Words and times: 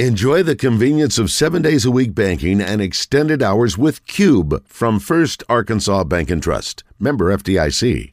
Enjoy 0.00 0.42
the 0.42 0.56
convenience 0.56 1.18
of 1.18 1.30
seven 1.30 1.62
days 1.62 1.84
a 1.84 1.90
week 1.92 2.16
banking 2.16 2.60
and 2.60 2.82
extended 2.82 3.44
hours 3.44 3.78
with 3.78 4.04
Cube 4.08 4.66
from 4.66 4.98
First 4.98 5.44
Arkansas 5.48 6.02
Bank 6.02 6.32
and 6.32 6.42
Trust. 6.42 6.82
Member 6.98 7.26
FDIC. 7.26 8.12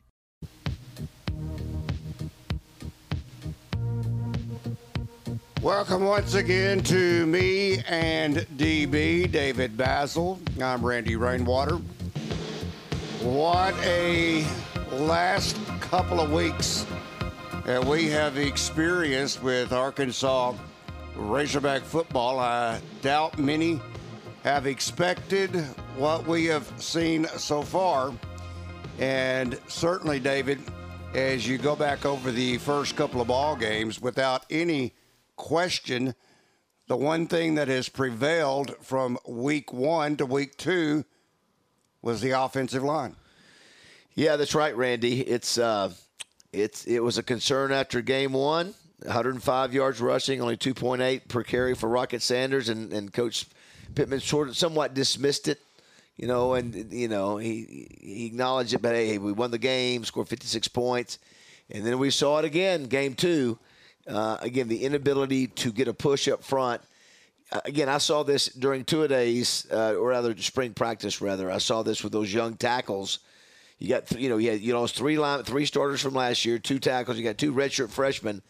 Welcome 5.63 6.05
once 6.05 6.35
again 6.35 6.83
to 6.83 7.25
me 7.25 7.79
and 7.87 8.45
DB, 8.57 9.31
David 9.31 9.75
Bazzel. 9.75 10.37
I'm 10.61 10.85
Randy 10.85 11.15
Rainwater. 11.15 11.77
What 13.23 13.73
a 13.83 14.45
last 14.91 15.57
couple 15.79 16.19
of 16.19 16.31
weeks 16.31 16.85
that 17.65 17.83
we 17.83 18.07
have 18.09 18.37
experienced 18.37 19.41
with 19.41 19.73
Arkansas 19.73 20.53
Razorback 21.15 21.83
football. 21.83 22.39
I 22.39 22.79
doubt 23.01 23.37
many 23.37 23.79
have 24.43 24.65
expected 24.65 25.49
what 25.97 26.25
we 26.25 26.45
have 26.45 26.71
seen 26.81 27.25
so 27.37 27.61
far. 27.61 28.13
And 28.99 29.59
certainly, 29.67 30.19
David, 30.19 30.59
as 31.13 31.47
you 31.47 31.57
go 31.57 31.75
back 31.75 32.05
over 32.05 32.31
the 32.31 32.57
first 32.59 32.95
couple 32.95 33.21
of 33.21 33.27
ball 33.27 33.55
games, 33.55 34.01
without 34.01 34.45
any 34.49 34.93
question, 35.35 36.15
the 36.87 36.97
one 36.97 37.27
thing 37.27 37.55
that 37.55 37.67
has 37.67 37.89
prevailed 37.89 38.75
from 38.81 39.17
week 39.27 39.73
one 39.73 40.17
to 40.17 40.25
week 40.25 40.57
two 40.57 41.05
was 42.01 42.21
the 42.21 42.31
offensive 42.31 42.83
line. 42.83 43.15
Yeah, 44.13 44.35
that's 44.35 44.55
right, 44.55 44.75
Randy. 44.75 45.21
It's 45.21 45.57
uh, 45.57 45.93
it's 46.51 46.85
it 46.85 46.99
was 46.99 47.17
a 47.17 47.23
concern 47.23 47.71
after 47.71 48.01
game 48.01 48.33
one. 48.33 48.73
105 49.05 49.73
yards 49.73 49.99
rushing, 49.99 50.41
only 50.41 50.57
2.8 50.57 51.27
per 51.27 51.43
carry 51.43 51.73
for 51.75 51.89
Rocket 51.89 52.21
Sanders, 52.21 52.69
and, 52.69 52.93
and 52.93 53.11
Coach 53.11 53.45
Pittman 53.95 54.19
sort 54.19 54.47
of 54.47 54.55
somewhat 54.55 54.93
dismissed 54.93 55.47
it, 55.47 55.59
you 56.17 56.27
know, 56.27 56.53
and 56.53 56.91
you 56.93 57.07
know 57.07 57.37
he 57.37 57.87
he 57.99 58.25
acknowledged 58.27 58.73
it, 58.73 58.81
but 58.81 58.93
hey, 58.93 59.17
we 59.17 59.31
won 59.31 59.51
the 59.51 59.57
game, 59.57 60.03
scored 60.03 60.27
56 60.29 60.67
points, 60.69 61.19
and 61.69 61.85
then 61.85 61.99
we 61.99 62.09
saw 62.09 62.39
it 62.39 62.45
again, 62.45 62.85
game 62.85 63.15
two. 63.15 63.57
Uh, 64.07 64.37
again, 64.41 64.67
the 64.67 64.83
inability 64.83 65.47
to 65.47 65.71
get 65.71 65.87
a 65.87 65.93
push 65.93 66.27
up 66.27 66.43
front. 66.43 66.81
Uh, 67.51 67.61
again, 67.65 67.89
I 67.89 67.97
saw 67.97 68.23
this 68.23 68.47
during 68.47 68.83
two 68.83 69.07
days, 69.07 69.67
uh, 69.71 69.93
or 69.93 70.09
rather 70.09 70.35
spring 70.37 70.73
practice. 70.73 71.21
Rather, 71.21 71.51
I 71.51 71.59
saw 71.59 71.83
this 71.83 72.03
with 72.03 72.13
those 72.13 72.33
young 72.33 72.55
tackles. 72.55 73.19
You 73.77 73.89
got, 73.89 74.11
you 74.11 74.29
know, 74.29 74.37
you, 74.37 74.51
had, 74.51 74.61
you 74.61 74.77
lost 74.77 74.95
three 74.95 75.17
line, 75.17 75.43
three 75.43 75.65
starters 75.65 76.01
from 76.01 76.13
last 76.13 76.45
year, 76.45 76.59
two 76.59 76.79
tackles. 76.79 77.17
You 77.17 77.23
got 77.23 77.37
two 77.37 77.53
redshirt 77.53 77.89
freshmen 77.89 78.41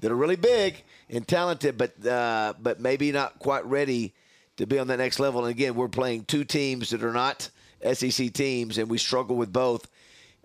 that 0.00 0.10
are 0.10 0.16
really 0.16 0.36
big 0.36 0.82
and 1.10 1.26
talented, 1.26 1.76
but 1.78 2.06
uh, 2.06 2.54
but 2.60 2.80
maybe 2.80 3.12
not 3.12 3.38
quite 3.38 3.64
ready 3.66 4.14
to 4.56 4.66
be 4.66 4.78
on 4.78 4.88
that 4.88 4.98
next 4.98 5.18
level. 5.18 5.44
And 5.44 5.50
again, 5.50 5.74
we're 5.74 5.88
playing 5.88 6.24
two 6.24 6.44
teams 6.44 6.90
that 6.90 7.02
are 7.02 7.12
not 7.12 7.50
SEC 7.92 8.32
teams, 8.32 8.78
and 8.78 8.88
we 8.88 8.98
struggle 8.98 9.36
with 9.36 9.52
both. 9.52 9.88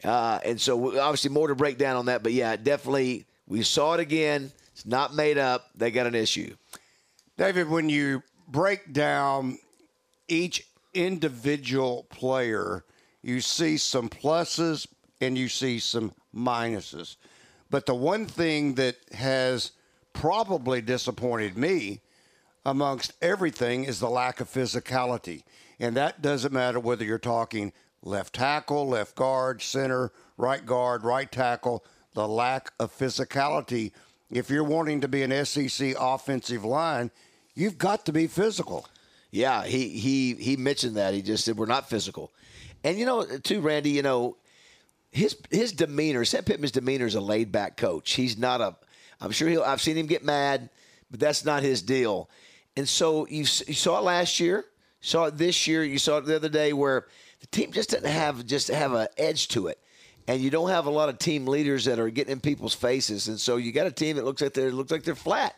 Uh, 0.03 0.39
and 0.43 0.59
so, 0.59 0.99
obviously, 0.99 1.29
more 1.31 1.47
to 1.47 1.55
break 1.55 1.77
down 1.77 1.95
on 1.95 2.05
that. 2.05 2.23
But 2.23 2.33
yeah, 2.33 2.55
definitely, 2.55 3.25
we 3.47 3.63
saw 3.63 3.93
it 3.93 3.99
again. 3.99 4.51
It's 4.73 4.85
not 4.85 5.13
made 5.13 5.37
up. 5.37 5.69
They 5.75 5.91
got 5.91 6.07
an 6.07 6.15
issue. 6.15 6.55
David, 7.37 7.69
when 7.69 7.89
you 7.89 8.23
break 8.47 8.91
down 8.93 9.57
each 10.27 10.67
individual 10.93 12.03
player, 12.09 12.83
you 13.21 13.41
see 13.41 13.77
some 13.77 14.09
pluses 14.09 14.87
and 15.21 15.37
you 15.37 15.47
see 15.47 15.79
some 15.79 16.11
minuses. 16.35 17.15
But 17.73 17.87
the 17.87 17.95
one 17.95 18.27
thing 18.27 18.75
that 18.75 18.97
has 19.13 19.71
probably 20.13 20.79
disappointed 20.79 21.57
me 21.57 22.01
amongst 22.63 23.13
everything 23.19 23.85
is 23.85 23.99
the 23.99 24.11
lack 24.11 24.39
of 24.39 24.47
physicality. 24.47 25.41
And 25.79 25.97
that 25.97 26.21
doesn't 26.21 26.53
matter 26.53 26.79
whether 26.79 27.03
you're 27.03 27.17
talking 27.17 27.73
left 28.03 28.35
tackle, 28.35 28.89
left 28.89 29.15
guard, 29.15 29.63
center, 29.63 30.11
right 30.37 30.63
guard, 30.63 31.03
right 31.03 31.31
tackle, 31.31 31.83
the 32.13 32.27
lack 32.27 32.71
of 32.79 32.95
physicality. 32.95 33.91
If 34.29 34.51
you're 34.51 34.63
wanting 34.63 35.01
to 35.01 35.07
be 35.07 35.23
an 35.23 35.43
SEC 35.43 35.95
offensive 35.99 36.63
line, 36.63 37.09
you've 37.55 37.79
got 37.79 38.05
to 38.05 38.13
be 38.13 38.27
physical. 38.27 38.87
Yeah, 39.31 39.65
he 39.65 39.89
he 39.89 40.35
he 40.35 40.57
mentioned 40.57 40.95
that. 40.97 41.15
He 41.15 41.23
just 41.23 41.43
said 41.43 41.57
we're 41.57 41.65
not 41.65 41.89
physical. 41.89 42.33
And 42.83 42.99
you 42.99 43.07
know, 43.07 43.25
too, 43.39 43.61
Randy, 43.61 43.89
you 43.89 44.03
know, 44.03 44.37
his 45.13 45.37
his 45.51 45.71
demeanor, 45.71 46.25
Sam 46.25 46.43
Pittman's 46.43 46.71
demeanor 46.71 47.05
is 47.05 47.15
a 47.15 47.21
laid 47.21 47.51
back 47.51 47.77
coach. 47.77 48.13
He's 48.13 48.37
not 48.37 48.61
a. 48.61 48.75
I'm 49.21 49.31
sure 49.31 49.47
he'll. 49.47 49.63
I've 49.63 49.81
seen 49.81 49.95
him 49.95 50.07
get 50.07 50.25
mad, 50.25 50.69
but 51.11 51.19
that's 51.19 51.45
not 51.45 51.61
his 51.61 51.83
deal. 51.83 52.29
And 52.75 52.89
so 52.89 53.27
you, 53.27 53.41
you 53.41 53.45
saw 53.45 53.99
it 53.99 54.03
last 54.03 54.39
year, 54.39 54.65
saw 55.01 55.25
it 55.25 55.37
this 55.37 55.67
year, 55.67 55.83
you 55.83 55.99
saw 55.99 56.17
it 56.17 56.25
the 56.25 56.35
other 56.35 56.49
day 56.49 56.73
where 56.73 57.05
the 57.41 57.47
team 57.47 57.71
just 57.71 57.91
doesn't 57.91 58.09
have 58.09 58.45
just 58.47 58.69
have 58.69 58.93
an 58.93 59.07
edge 59.15 59.49
to 59.49 59.67
it, 59.67 59.77
and 60.27 60.41
you 60.41 60.49
don't 60.49 60.69
have 60.69 60.87
a 60.87 60.91
lot 60.91 61.09
of 61.09 61.19
team 61.19 61.45
leaders 61.45 61.85
that 61.85 61.99
are 61.99 62.09
getting 62.09 62.33
in 62.33 62.39
people's 62.39 62.73
faces, 62.73 63.27
and 63.27 63.39
so 63.39 63.57
you 63.57 63.71
got 63.71 63.85
a 63.85 63.91
team 63.91 64.15
that 64.15 64.25
looks 64.25 64.41
like 64.41 64.53
they're 64.53 64.71
looks 64.71 64.91
like 64.91 65.03
they're 65.03 65.13
flat. 65.13 65.55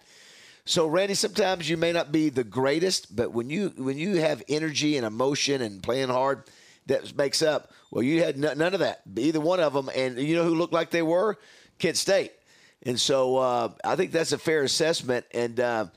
So 0.65 0.85
Randy, 0.85 1.13
sometimes 1.13 1.69
you 1.69 1.77
may 1.77 1.93
not 1.93 2.11
be 2.11 2.27
the 2.27 2.43
greatest, 2.43 3.15
but 3.15 3.31
when 3.31 3.49
you 3.49 3.71
when 3.77 3.97
you 3.97 4.17
have 4.17 4.43
energy 4.49 4.97
and 4.97 5.05
emotion 5.05 5.61
and 5.61 5.81
playing 5.81 6.09
hard 6.09 6.43
that 6.87 7.15
makes 7.15 7.41
up. 7.41 7.71
Well, 7.91 8.03
you 8.03 8.23
had 8.23 8.37
none 8.37 8.61
of 8.61 8.79
that, 8.79 9.01
either 9.17 9.39
one 9.39 9.59
of 9.59 9.73
them. 9.73 9.89
And 9.95 10.17
you 10.17 10.35
know 10.35 10.43
who 10.43 10.55
looked 10.55 10.73
like 10.73 10.89
they 10.91 11.01
were? 11.01 11.37
Kent 11.79 11.97
State. 11.97 12.31
And 12.83 12.99
so 12.99 13.37
uh, 13.37 13.69
I 13.83 13.95
think 13.95 14.11
that's 14.11 14.31
a 14.31 14.37
fair 14.37 14.63
assessment. 14.63 15.25
And, 15.31 15.59
uh, 15.59 15.87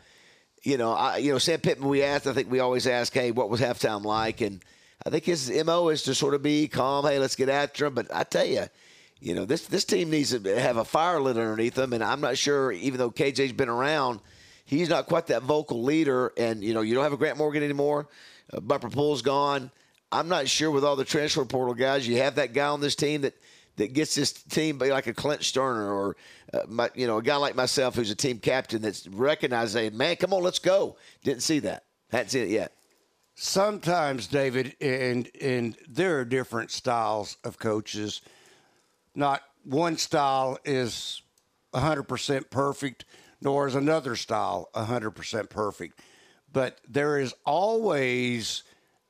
you 0.62 0.78
know, 0.78 0.92
I, 0.92 1.18
you 1.18 1.32
know, 1.32 1.38
Sam 1.38 1.60
Pittman, 1.60 1.88
we 1.88 2.02
asked, 2.02 2.26
I 2.26 2.32
think 2.32 2.50
we 2.50 2.60
always 2.60 2.86
ask, 2.86 3.12
hey, 3.12 3.30
what 3.30 3.50
was 3.50 3.60
halftime 3.60 4.04
like? 4.04 4.40
And 4.40 4.62
I 5.04 5.10
think 5.10 5.24
his 5.24 5.50
MO 5.64 5.88
is 5.88 6.02
to 6.04 6.14
sort 6.14 6.34
of 6.34 6.42
be 6.42 6.66
calm. 6.66 7.04
Hey, 7.04 7.18
let's 7.18 7.36
get 7.36 7.48
after 7.48 7.86
him. 7.86 7.94
But 7.94 8.12
I 8.12 8.24
tell 8.24 8.46
you, 8.46 8.64
you 9.20 9.34
know, 9.34 9.44
this, 9.44 9.66
this 9.66 9.84
team 9.84 10.10
needs 10.10 10.38
to 10.38 10.60
have 10.60 10.76
a 10.76 10.84
fire 10.84 11.20
lit 11.20 11.36
underneath 11.36 11.74
them. 11.74 11.92
And 11.92 12.02
I'm 12.02 12.20
not 12.20 12.38
sure, 12.38 12.72
even 12.72 12.98
though 12.98 13.10
KJ's 13.10 13.52
been 13.52 13.68
around, 13.68 14.20
he's 14.64 14.88
not 14.88 15.06
quite 15.06 15.26
that 15.26 15.42
vocal 15.42 15.82
leader. 15.82 16.32
And, 16.38 16.64
you 16.64 16.72
know, 16.72 16.80
you 16.80 16.94
don't 16.94 17.04
have 17.04 17.12
a 17.12 17.18
Grant 17.18 17.36
Morgan 17.36 17.62
anymore. 17.62 18.08
Uh, 18.52 18.60
Bumper 18.60 18.88
Pool's 18.88 19.22
gone. 19.22 19.70
I'm 20.10 20.28
not 20.28 20.48
sure 20.48 20.70
with 20.70 20.84
all 20.84 20.96
the 20.96 21.04
transfer 21.04 21.44
portal 21.44 21.74
guys, 21.74 22.08
you 22.08 22.18
have 22.18 22.36
that 22.36 22.52
guy 22.52 22.68
on 22.68 22.80
this 22.80 22.94
team 22.94 23.22
that 23.22 23.34
that 23.76 23.92
gets 23.92 24.14
this 24.14 24.32
team 24.32 24.78
like 24.78 25.06
a 25.06 25.14
Clint 25.14 25.40
Stoerner 25.40 25.88
or 25.88 26.16
uh, 26.52 26.60
my, 26.68 26.90
you 26.94 27.06
know 27.06 27.18
a 27.18 27.22
guy 27.22 27.36
like 27.36 27.54
myself 27.54 27.94
who's 27.94 28.10
a 28.10 28.14
team 28.14 28.38
captain 28.38 28.82
that's 28.82 29.06
recognized, 29.06 29.72
saying, 29.72 29.96
"Man, 29.96 30.16
come 30.16 30.32
on, 30.32 30.42
let's 30.42 30.58
go." 30.58 30.96
Didn't 31.22 31.42
see 31.42 31.60
that. 31.60 31.84
Hadn't 32.10 32.30
seen 32.30 32.44
it 32.44 32.50
yet. 32.50 32.72
Sometimes, 33.34 34.26
David, 34.26 34.74
and 34.80 35.30
and 35.40 35.76
there 35.88 36.18
are 36.18 36.24
different 36.24 36.70
styles 36.70 37.36
of 37.44 37.58
coaches. 37.58 38.20
Not 39.14 39.42
one 39.64 39.96
style 39.96 40.58
is 40.64 41.22
100% 41.74 42.50
perfect, 42.50 43.04
nor 43.40 43.66
is 43.66 43.74
another 43.74 44.16
style 44.16 44.70
100% 44.74 45.50
perfect. 45.50 46.00
But 46.52 46.80
there 46.88 47.18
is 47.18 47.34
always 47.44 48.62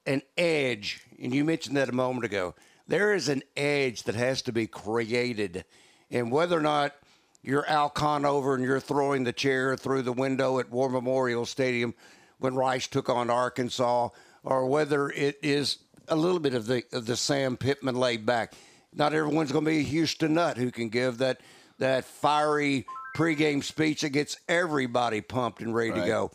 an 0.09 0.23
edge, 0.39 1.03
and 1.23 1.35
you 1.35 1.45
mentioned 1.45 1.77
that 1.77 1.91
a 1.91 1.93
moment 1.93 2.25
ago. 2.25 2.55
There 2.89 3.13
is 3.13 3.29
an 3.29 3.43
edge 3.57 4.05
that 4.05 4.15
has 4.15 4.41
to 4.43 4.53
be 4.53 4.67
created, 4.67 5.67
and 6.11 6.33
whether 6.33 6.57
or 6.57 6.63
not 6.63 6.95
you're 7.43 7.69
Al 7.69 7.91
Conover 7.91 8.55
and 8.55 8.65
you're 8.65 8.81
throwing 8.81 9.25
the 9.25 9.35
chair 9.35 9.77
through 9.77 10.03
the 10.03 10.13
window 10.13 10.59
at 10.59 10.71
War 10.71 10.89
Memorial 10.89 11.45
Stadium 11.45 11.95
when 12.39 12.55
Rice 12.55 12.87
took 12.87 13.11
on 13.11 13.29
Arkansas, 13.29 14.09
or 14.43 14.67
whether 14.67 15.11
it 15.11 15.39
is 15.43 15.77
a 16.09 16.17
little 16.17 16.41
bit 16.41 16.55
of 16.55 16.67
the 16.67 16.83
of 16.93 17.05
the 17.05 17.17
Sam 17.17 17.59
Pittman 17.59 17.95
laid 17.95 18.25
back. 18.25 18.55
Not 18.95 19.13
everyone's 19.13 19.53
going 19.53 19.67
to 19.67 19.71
be 19.71 19.81
a 19.81 19.83
Houston 19.83 20.35
Nutt 20.35 20.57
who 20.57 20.71
can 20.71 20.89
give 20.89 21.19
that 21.19 21.43
that 21.79 22.07
fiery 22.07 22.87
pregame 23.15 23.63
speech 23.63 24.01
that 24.01 24.11
gets 24.11 24.39
everybody 24.49 25.21
pumped 25.21 25.61
and 25.61 25.75
ready 25.75 25.91
right. 25.91 26.01
to 26.01 26.07
go. 26.07 26.31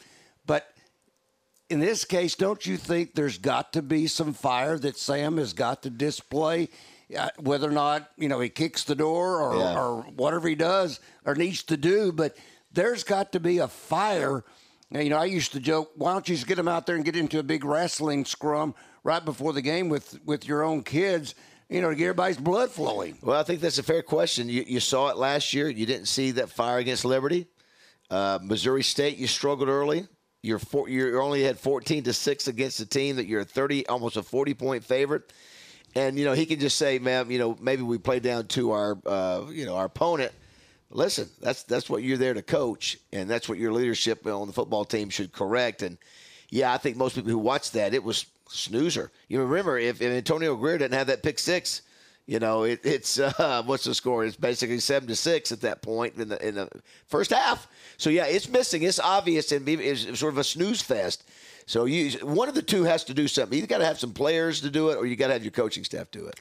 In 1.74 1.80
this 1.80 2.06
case, 2.06 2.36
don't 2.36 2.64
you 2.68 2.78
think 2.78 3.16
there's 3.16 3.40
got 3.40 3.74
to 3.74 3.81
be 3.81 4.06
some 4.06 4.31
fire 4.31 4.78
that 4.78 4.96
Sam 4.96 5.38
has 5.38 5.54
got 5.54 5.81
to 5.81 5.90
display? 5.90 6.70
Uh, 7.18 7.30
whether 7.40 7.68
or 7.68 7.72
not 7.72 8.12
you 8.16 8.30
know 8.30 8.40
he 8.40 8.50
kicks 8.50 8.84
the 8.84 8.94
door 8.94 9.42
or, 9.42 9.58
yeah. 9.58 9.80
or 9.80 10.04
whatever 10.04 10.48
he 10.48 10.54
does 10.54 11.00
or 11.25 11.34
needs 11.34 11.64
to 11.64 11.75
do, 11.75 12.12
but 12.12 12.38
there's 12.74 13.04
got 13.04 13.31
to 13.31 13.40
be 13.40 13.58
a 13.58 13.68
fire. 13.68 14.44
Now, 14.92 15.00
you 15.00 15.10
know, 15.10 15.18
I 15.18 15.25
used 15.25 15.54
to 15.54 15.60
joke, 15.60 15.90
why 15.96 16.14
don't 16.14 16.30
you 16.30 16.36
just 16.36 16.46
get 16.46 16.60
him 16.60 16.68
out 16.68 16.86
there 16.86 16.96
and 16.96 17.04
get 17.04 17.16
into 17.16 17.40
a 17.40 17.44
big 17.44 17.66
wrestling 17.66 18.24
scrum 18.24 18.76
right 19.04 19.26
before 19.26 19.52
the 19.52 19.64
game 19.64 19.90
with 19.90 20.19
with 20.26 20.48
your 20.48 20.62
own 20.62 20.84
kids? 20.84 21.34
You 21.69 21.81
know, 21.81 21.90
to 21.90 21.96
get 21.96 22.04
everybody's 22.04 22.38
blood 22.38 22.69
flowing. 22.69 23.18
Well, 23.24 23.40
I 23.40 23.42
think 23.42 23.62
that's 23.62 23.80
a 23.80 23.84
fair 23.84 24.04
question. 24.04 24.48
You, 24.48 24.64
you 24.68 24.80
saw 24.80 25.10
it 25.10 25.18
last 25.18 25.56
year. 25.56 25.69
You 25.69 25.88
didn't 25.88 26.06
see 26.06 26.30
that 26.34 26.52
fire 26.52 26.78
against 26.78 27.04
Liberty. 27.04 27.48
Uh, 28.12 28.38
Missouri 28.44 28.84
State, 28.84 29.18
you 29.18 29.26
struggled 29.26 29.69
early. 29.69 30.08
You're 30.44 30.60
four, 30.60 30.90
you 30.90 31.19
only 31.22 31.42
had 31.42 31.57
14 31.57 32.04
to 32.04 32.13
six 32.13 32.50
against 32.50 32.81
a 32.81 32.86
team 32.86 33.16
that 33.16 33.25
you're 33.25 33.45
30, 33.45 33.88
almost 33.88 34.18
a 34.18 34.24
40 34.24 34.54
point 34.54 34.84
favorite. 34.84 35.31
And 35.95 36.19
you 36.19 36.25
know 36.25 36.34
he 36.34 36.45
can 36.45 36.60
just 36.60 36.78
say, 36.78 37.00
man, 37.00 37.31
you 37.31 37.40
know 37.40 37.57
maybe 37.62 37.81
we 37.81 37.98
play 37.98 38.19
down 38.19 38.48
to 38.48 38.72
our, 38.72 38.98
uh, 39.06 39.45
you 39.50 39.66
know, 39.66 39.75
our 39.75 39.86
opponent. 39.86 40.31
listen, 40.90 41.30
that's 41.40 41.63
that's 41.63 41.90
what 41.90 42.04
you're 42.04 42.18
there 42.18 42.34
to 42.34 42.42
coach, 42.42 42.98
and 43.13 43.30
that's 43.30 43.48
what 43.48 43.57
your 43.57 43.72
leadership 43.72 44.25
on 44.28 44.48
the 44.48 44.54
football 44.54 44.86
team 44.86 45.10
should 45.10 45.31
correct. 45.31 45.81
And 45.81 45.98
yeah, 46.50 46.74
I 46.74 46.78
think 46.78 46.98
most 46.98 47.16
people 47.16 47.31
who 47.31 47.38
watched 47.38 47.74
that, 47.74 47.94
it 47.94 48.04
was 48.04 48.25
snoozer. 48.50 49.12
You 49.28 49.42
remember 49.42 49.78
if, 49.78 50.01
if 50.01 50.12
Antonio 50.12 50.56
Grier 50.56 50.78
didn't 50.78 50.95
have 50.95 51.07
that 51.07 51.24
pick 51.24 51.40
six, 51.40 51.84
you 52.25 52.40
know, 52.40 52.64
it, 52.64 52.80
it's 52.84 53.20
uh, 53.20 53.64
what's 53.66 53.84
the 53.84 53.94
score? 53.94 54.24
It's 54.25 54.36
basically 54.36 54.80
seven 54.80 55.08
to 55.10 55.16
six 55.16 55.52
at 55.52 55.62
that 55.62 55.81
point 55.81 56.16
in 56.16 56.30
the 56.30 56.48
in 56.48 56.56
the 56.56 56.70
first 57.08 57.31
half. 57.31 57.68
So 57.98 58.10
yeah, 58.10 58.25
it's 58.25 58.48
missing. 58.48 58.84
It's 58.84 59.00
obvious 59.00 59.52
and 59.52 59.68
it's 59.68 60.20
sort 60.20 60.34
of 60.34 60.38
a 60.38 60.44
snooze 60.44 60.81
fest. 60.81 61.24
So 61.66 61.86
you 61.86 62.12
one 62.25 62.48
of 62.48 62.56
the 62.56 62.62
two 62.62 62.84
has 62.84 63.04
to 63.06 63.14
do 63.14 63.28
something. 63.28 63.60
You 63.60 63.68
got 63.68 63.80
to 63.80 63.86
have 63.86 64.00
some 64.00 64.14
players 64.14 64.62
to 64.62 64.70
do 64.70 64.90
it, 64.90 64.96
or 64.96 65.06
you 65.06 65.16
got 65.16 65.28
to 65.28 65.34
have 65.34 65.44
your 65.44 65.52
coaching 65.52 65.84
staff 65.84 66.12
do 66.12 66.25
it. 66.25 66.40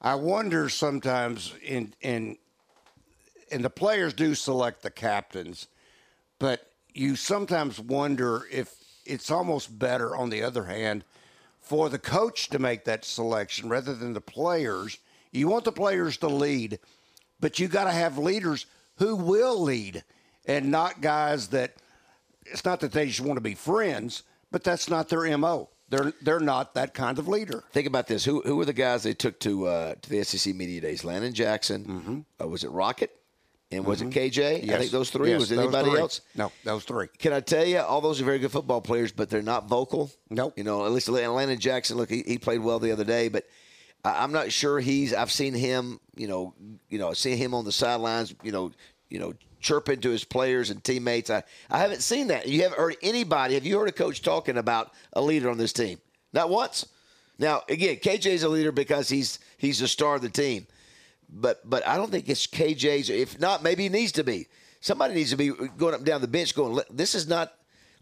I 0.00 0.14
wonder 0.14 0.68
sometimes 0.68 1.54
in 1.62 1.94
in 2.00 2.36
and 3.50 3.64
the 3.64 3.70
players 3.70 4.12
do 4.12 4.34
select 4.34 4.82
the 4.82 4.90
captains, 4.90 5.68
but 6.38 6.70
you 6.92 7.16
sometimes 7.16 7.80
wonder 7.80 8.42
if 8.50 8.74
it's 9.06 9.30
almost 9.30 9.78
better 9.78 10.14
on 10.14 10.28
the 10.28 10.42
other 10.42 10.64
hand 10.64 11.04
for 11.68 11.88
the 11.90 11.98
coach 11.98 12.48
to 12.48 12.58
make 12.58 12.84
that 12.84 13.04
selection 13.04 13.68
rather 13.68 13.94
than 13.94 14.14
the 14.14 14.20
players. 14.20 14.98
You 15.30 15.48
want 15.48 15.64
the 15.64 15.72
players 15.72 16.16
to 16.18 16.28
lead, 16.28 16.78
but 17.38 17.58
you 17.58 17.68
got 17.68 17.84
to 17.84 17.92
have 17.92 18.16
leaders 18.16 18.66
who 18.96 19.14
will 19.14 19.60
lead 19.60 20.02
and 20.46 20.70
not 20.70 21.02
guys 21.02 21.48
that 21.48 21.74
it's 22.46 22.64
not 22.64 22.80
that 22.80 22.92
they 22.92 23.06
just 23.06 23.20
want 23.20 23.36
to 23.36 23.42
be 23.42 23.54
friends, 23.54 24.22
but 24.50 24.64
that's 24.64 24.88
not 24.88 25.10
their 25.10 25.36
MO. 25.36 25.68
They're 25.90 26.12
they're 26.22 26.40
not 26.40 26.74
that 26.74 26.94
kind 26.94 27.18
of 27.18 27.28
leader. 27.28 27.64
Think 27.72 27.86
about 27.86 28.06
this: 28.06 28.24
who 28.24 28.42
who 28.42 28.56
were 28.56 28.64
the 28.64 28.72
guys 28.72 29.02
they 29.02 29.14
took 29.14 29.38
to 29.40 29.66
uh, 29.66 29.94
to 30.00 30.10
the 30.10 30.24
SEC 30.24 30.54
media 30.54 30.80
days? 30.80 31.04
Landon 31.04 31.34
Jackson. 31.34 31.84
Mm-hmm. 31.84 32.44
Uh, 32.44 32.48
was 32.48 32.64
it 32.64 32.70
Rocket? 32.70 33.17
And 33.70 33.84
was 33.84 34.00
mm-hmm. 34.00 34.08
it 34.18 34.32
KJ? 34.32 34.64
Yes. 34.64 34.74
I 34.74 34.78
think 34.78 34.90
those 34.92 35.10
three. 35.10 35.30
Yes, 35.30 35.40
was 35.40 35.52
anybody 35.52 35.90
three. 35.90 36.00
else? 36.00 36.22
No, 36.34 36.50
those 36.64 36.84
three. 36.84 37.08
Can 37.18 37.34
I 37.34 37.40
tell 37.40 37.66
you, 37.66 37.80
all 37.80 38.00
those 38.00 38.20
are 38.20 38.24
very 38.24 38.38
good 38.38 38.50
football 38.50 38.80
players, 38.80 39.12
but 39.12 39.28
they're 39.28 39.42
not 39.42 39.68
vocal. 39.68 40.10
Nope. 40.30 40.54
You 40.56 40.64
know, 40.64 40.86
at 40.86 40.92
least 40.92 41.08
Landon 41.08 41.58
Jackson. 41.58 41.98
Look, 41.98 42.08
he, 42.08 42.22
he 42.26 42.38
played 42.38 42.60
well 42.60 42.78
the 42.78 42.92
other 42.92 43.04
day, 43.04 43.28
but 43.28 43.44
I'm 44.04 44.32
not 44.32 44.52
sure 44.52 44.80
he's. 44.80 45.12
I've 45.12 45.30
seen 45.30 45.52
him. 45.52 46.00
You 46.16 46.28
know, 46.28 46.54
you 46.88 46.98
know, 46.98 47.12
seeing 47.12 47.36
him 47.36 47.52
on 47.52 47.66
the 47.66 47.72
sidelines. 47.72 48.34
You 48.42 48.52
know, 48.52 48.72
you 49.10 49.18
know, 49.18 49.34
chirping 49.60 50.00
to 50.00 50.10
his 50.10 50.24
players 50.24 50.70
and 50.70 50.82
teammates. 50.82 51.28
I, 51.28 51.42
I 51.70 51.78
haven't 51.78 52.00
seen 52.00 52.28
that. 52.28 52.48
You 52.48 52.62
haven't 52.62 52.78
heard 52.78 52.96
anybody. 53.02 53.54
Have 53.54 53.66
you 53.66 53.78
heard 53.78 53.88
a 53.88 53.92
coach 53.92 54.22
talking 54.22 54.56
about 54.56 54.92
a 55.12 55.20
leader 55.20 55.50
on 55.50 55.58
this 55.58 55.74
team? 55.74 55.98
Not 56.32 56.48
once. 56.48 56.86
Now, 57.38 57.62
again, 57.68 57.96
KJ's 57.96 58.42
a 58.42 58.48
leader 58.48 58.72
because 58.72 59.08
he's 59.10 59.38
he's 59.58 59.78
the 59.78 59.88
star 59.88 60.16
of 60.16 60.22
the 60.22 60.30
team. 60.30 60.66
But 61.28 61.68
but 61.68 61.86
I 61.86 61.96
don't 61.96 62.10
think 62.10 62.28
it's 62.28 62.46
KJ's. 62.46 63.10
If 63.10 63.38
not, 63.40 63.62
maybe 63.62 63.84
he 63.84 63.88
needs 63.88 64.12
to 64.12 64.24
be. 64.24 64.48
Somebody 64.80 65.14
needs 65.14 65.30
to 65.30 65.36
be 65.36 65.50
going 65.50 65.94
up 65.94 66.00
and 66.00 66.06
down 66.06 66.20
the 66.20 66.28
bench 66.28 66.54
going, 66.54 66.80
this 66.90 67.14
is 67.14 67.26
not, 67.26 67.52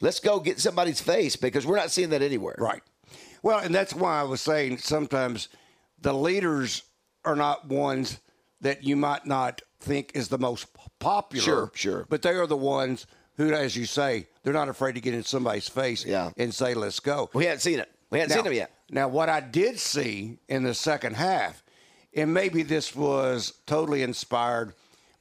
let's 0.00 0.20
go 0.20 0.40
get 0.40 0.60
somebody's 0.60 1.00
face 1.00 1.34
because 1.34 1.66
we're 1.66 1.76
not 1.76 1.90
seeing 1.90 2.10
that 2.10 2.22
anywhere. 2.22 2.56
Right. 2.58 2.82
Well, 3.42 3.60
and 3.60 3.74
that's 3.74 3.94
why 3.94 4.20
I 4.20 4.24
was 4.24 4.40
saying 4.40 4.78
sometimes 4.78 5.48
the 6.00 6.12
leaders 6.12 6.82
are 7.24 7.36
not 7.36 7.66
ones 7.68 8.20
that 8.60 8.84
you 8.84 8.96
might 8.96 9.26
not 9.26 9.62
think 9.80 10.12
is 10.14 10.28
the 10.28 10.38
most 10.38 10.66
popular. 10.98 11.44
Sure, 11.44 11.72
sure. 11.74 12.06
But 12.08 12.22
they 12.22 12.30
are 12.30 12.46
the 12.46 12.56
ones 12.56 13.06
who, 13.36 13.52
as 13.52 13.76
you 13.76 13.86
say, 13.86 14.26
they're 14.42 14.52
not 14.52 14.68
afraid 14.68 14.94
to 14.94 15.00
get 15.00 15.14
in 15.14 15.22
somebody's 15.22 15.68
face 15.68 16.04
yeah. 16.04 16.30
and 16.36 16.54
say, 16.54 16.74
let's 16.74 17.00
go. 17.00 17.30
We 17.32 17.44
haven't 17.44 17.60
seen 17.60 17.78
it. 17.78 17.90
We 18.10 18.18
haven't 18.18 18.30
now, 18.30 18.36
seen 18.36 18.44
them 18.44 18.52
yet. 18.54 18.70
Now, 18.90 19.08
what 19.08 19.28
I 19.28 19.40
did 19.40 19.78
see 19.78 20.38
in 20.48 20.62
the 20.62 20.74
second 20.74 21.16
half, 21.16 21.62
and 22.16 22.32
maybe 22.32 22.62
this 22.62 22.96
was 22.96 23.52
totally 23.66 24.02
inspired 24.02 24.72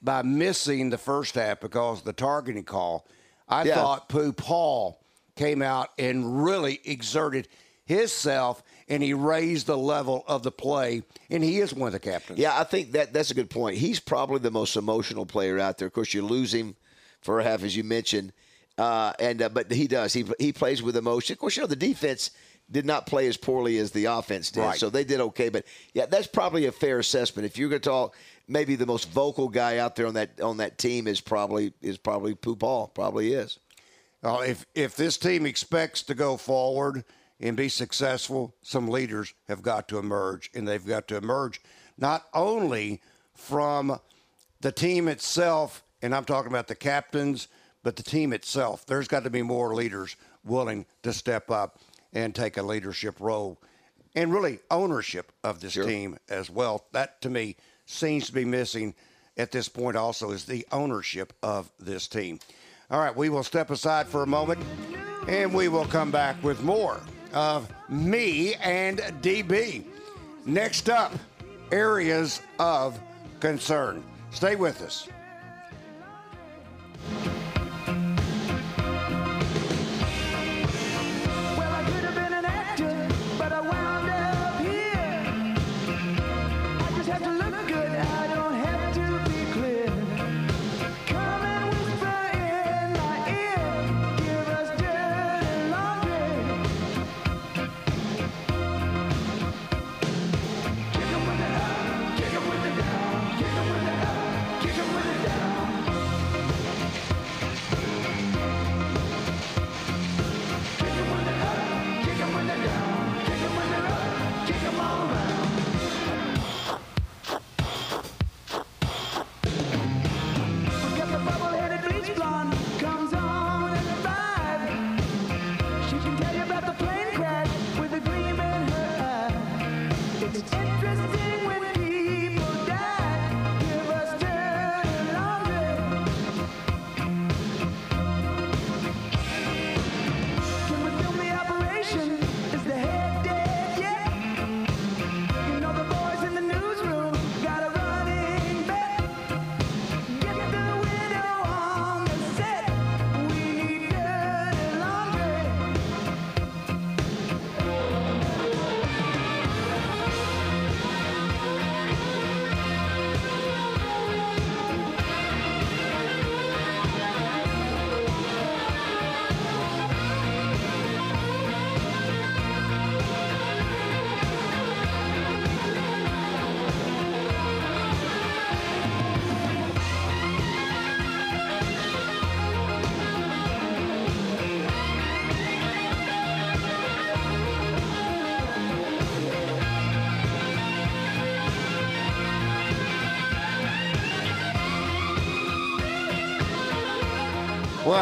by 0.01 0.21
missing 0.21 0.89
the 0.89 0.97
first 0.97 1.35
half 1.35 1.59
because 1.59 2.01
the 2.01 2.13
targeting 2.13 2.63
call, 2.63 3.05
I 3.47 3.63
Yeah. 3.63 3.75
thought 3.75 4.09
Pooh 4.09 4.31
Paul 4.33 4.99
came 5.35 5.61
out 5.61 5.89
and 5.99 6.43
really 6.43 6.79
exerted 6.85 7.47
himself 7.85 8.63
and 8.87 9.03
he 9.03 9.13
raised 9.13 9.67
the 9.67 9.77
level 9.77 10.23
of 10.27 10.43
the 10.43 10.51
play, 10.51 11.01
and 11.29 11.43
he 11.43 11.59
is 11.59 11.73
one 11.73 11.87
of 11.87 11.93
the 11.93 11.99
captains. 11.99 12.37
Yeah, 12.39 12.57
I 12.59 12.63
think 12.63 12.91
that 12.91 13.13
that's 13.13 13.31
a 13.31 13.33
good 13.33 13.49
point. 13.49 13.77
He's 13.77 13.99
probably 13.99 14.39
the 14.39 14.51
most 14.51 14.75
emotional 14.75 15.25
player 15.25 15.59
out 15.59 15.77
there. 15.79 15.87
Of 15.87 15.93
course, 15.93 16.13
you 16.13 16.21
lose 16.23 16.53
him 16.53 16.75
for 17.21 17.39
a 17.39 17.43
half, 17.43 17.63
as 17.63 17.75
you 17.75 17.83
mentioned, 17.83 18.31
uh, 18.77 19.13
and 19.19 19.41
uh, 19.41 19.49
but 19.49 19.71
he 19.71 19.87
does. 19.87 20.13
He 20.13 20.23
he 20.39 20.53
plays 20.53 20.83
with 20.83 20.95
emotion. 20.95 21.33
Of 21.33 21.39
course, 21.39 21.57
you 21.57 21.63
know 21.63 21.67
the 21.67 21.75
defense 21.75 22.29
did 22.71 22.85
not 22.85 23.05
play 23.05 23.27
as 23.27 23.37
poorly 23.37 23.77
as 23.77 23.91
the 23.91 24.05
offense 24.05 24.51
did, 24.51 24.61
Right. 24.61 24.79
so 24.79 24.89
they 24.89 25.03
did 25.03 25.19
okay. 25.19 25.49
But 25.49 25.65
yeah, 25.93 26.05
that's 26.07 26.27
probably 26.27 26.65
a 26.65 26.71
fair 26.71 26.99
assessment. 26.99 27.45
If 27.45 27.57
you're 27.57 27.69
going 27.69 27.81
to 27.81 27.89
talk, 27.89 28.15
maybe 28.47 28.75
the 28.75 28.85
most 28.85 29.09
vocal 29.11 29.49
guy 29.49 29.77
out 29.77 29.95
there 29.95 30.07
on 30.07 30.15
that 30.15 30.41
on 30.41 30.57
that 30.57 30.77
team 30.77 31.07
is 31.07 31.21
probably 31.21 31.73
is 31.81 31.97
probably 31.97 32.33
Pooh 32.33 32.55
Paul. 32.55 32.87
Probably 32.87 33.33
is. 33.33 33.59
Uh, 34.23 34.39
if 34.45 34.65
if 34.73 34.95
this 34.95 35.17
team 35.17 35.45
expects 35.45 36.01
to 36.03 36.15
go 36.15 36.37
forward 36.37 37.03
and 37.39 37.55
be 37.55 37.69
successful, 37.69 38.55
some 38.61 38.87
leaders 38.87 39.33
have 39.47 39.61
got 39.61 39.87
to 39.89 39.99
emerge, 39.99 40.49
and 40.55 40.67
they've 40.67 40.85
got 40.85 41.07
to 41.09 41.17
emerge 41.17 41.61
not 41.97 42.25
only 42.33 43.01
from 43.35 43.99
the 44.61 44.71
team 44.71 45.07
itself, 45.07 45.83
and 46.01 46.15
I'm 46.15 46.25
talking 46.25 46.51
about 46.51 46.67
the 46.67 46.75
captains, 46.75 47.47
but 47.83 47.95
the 47.95 48.03
team 48.03 48.33
itself. 48.33 48.85
There's 48.85 49.07
got 49.07 49.23
to 49.25 49.29
be 49.29 49.43
more 49.43 49.75
leaders 49.75 50.15
willing 50.43 50.85
to 51.03 51.13
step 51.13 51.51
up 51.51 51.77
and 52.15 52.33
take 52.33 52.57
a 52.57 52.63
leadership 52.63 53.19
role, 53.19 53.61
and 54.15 54.33
really 54.33 54.59
ownership 54.71 55.31
of 55.43 55.59
this 55.59 55.73
Sure. 55.73 55.85
team 55.85 56.17
as 56.29 56.49
well. 56.49 56.85
That 56.93 57.21
to 57.21 57.29
me 57.29 57.57
seems 57.85 58.25
to 58.27 58.33
be 58.33 58.45
missing 58.45 58.95
at 59.37 59.51
this 59.51 59.67
point. 59.69 59.97
Also, 59.97 60.31
is 60.31 60.45
the 60.45 60.65
ownership 60.71 61.33
of 61.43 61.69
this 61.77 62.07
team. 62.07 62.39
All 62.89 62.99
right, 62.99 63.15
we 63.15 63.29
will 63.29 63.43
step 63.43 63.69
aside 63.69 64.07
for 64.07 64.23
a 64.23 64.27
moment 64.27 64.63
and 65.27 65.53
we 65.53 65.67
will 65.67 65.85
come 65.85 66.11
back 66.11 66.41
with 66.43 66.61
more 66.63 67.01
of 67.33 67.71
me 67.89 68.53
and 68.55 68.99
DB. 69.21 69.85
Next 70.45 70.89
up, 70.89 71.11
areas 71.71 72.41
of 72.59 72.99
concern. 73.39 74.03
Stay 74.31 74.55
with 74.55 74.81
us. 74.81 75.07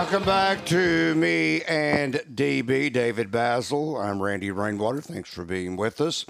Welcome 0.03 0.25
back 0.25 0.65
to 0.65 1.15
me 1.15 1.61
and 1.61 2.15
DB, 2.15 2.91
David 2.91 3.31
Bazzel. 3.31 4.03
I'm 4.03 4.21
Randy 4.21 4.51
Rainwater. 4.51 4.99
Thanks 4.99 5.33
for 5.33 5.45
being 5.45 5.77
with 5.77 6.01
us. 6.01 6.25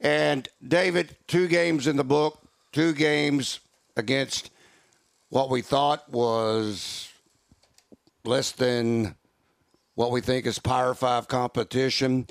And 0.00 0.48
David, 0.66 1.16
two 1.26 1.48
games 1.48 1.88
in 1.88 1.96
the 1.96 2.04
book, 2.04 2.40
two 2.70 2.92
games 2.92 3.58
against 3.96 4.52
what 5.28 5.50
we 5.50 5.60
thought 5.60 6.08
was 6.08 7.12
less 8.24 8.52
than 8.52 9.16
what 9.96 10.12
we 10.12 10.20
think 10.20 10.46
is 10.46 10.60
Power 10.60 10.94
Five 10.94 11.26
competition. 11.26 12.28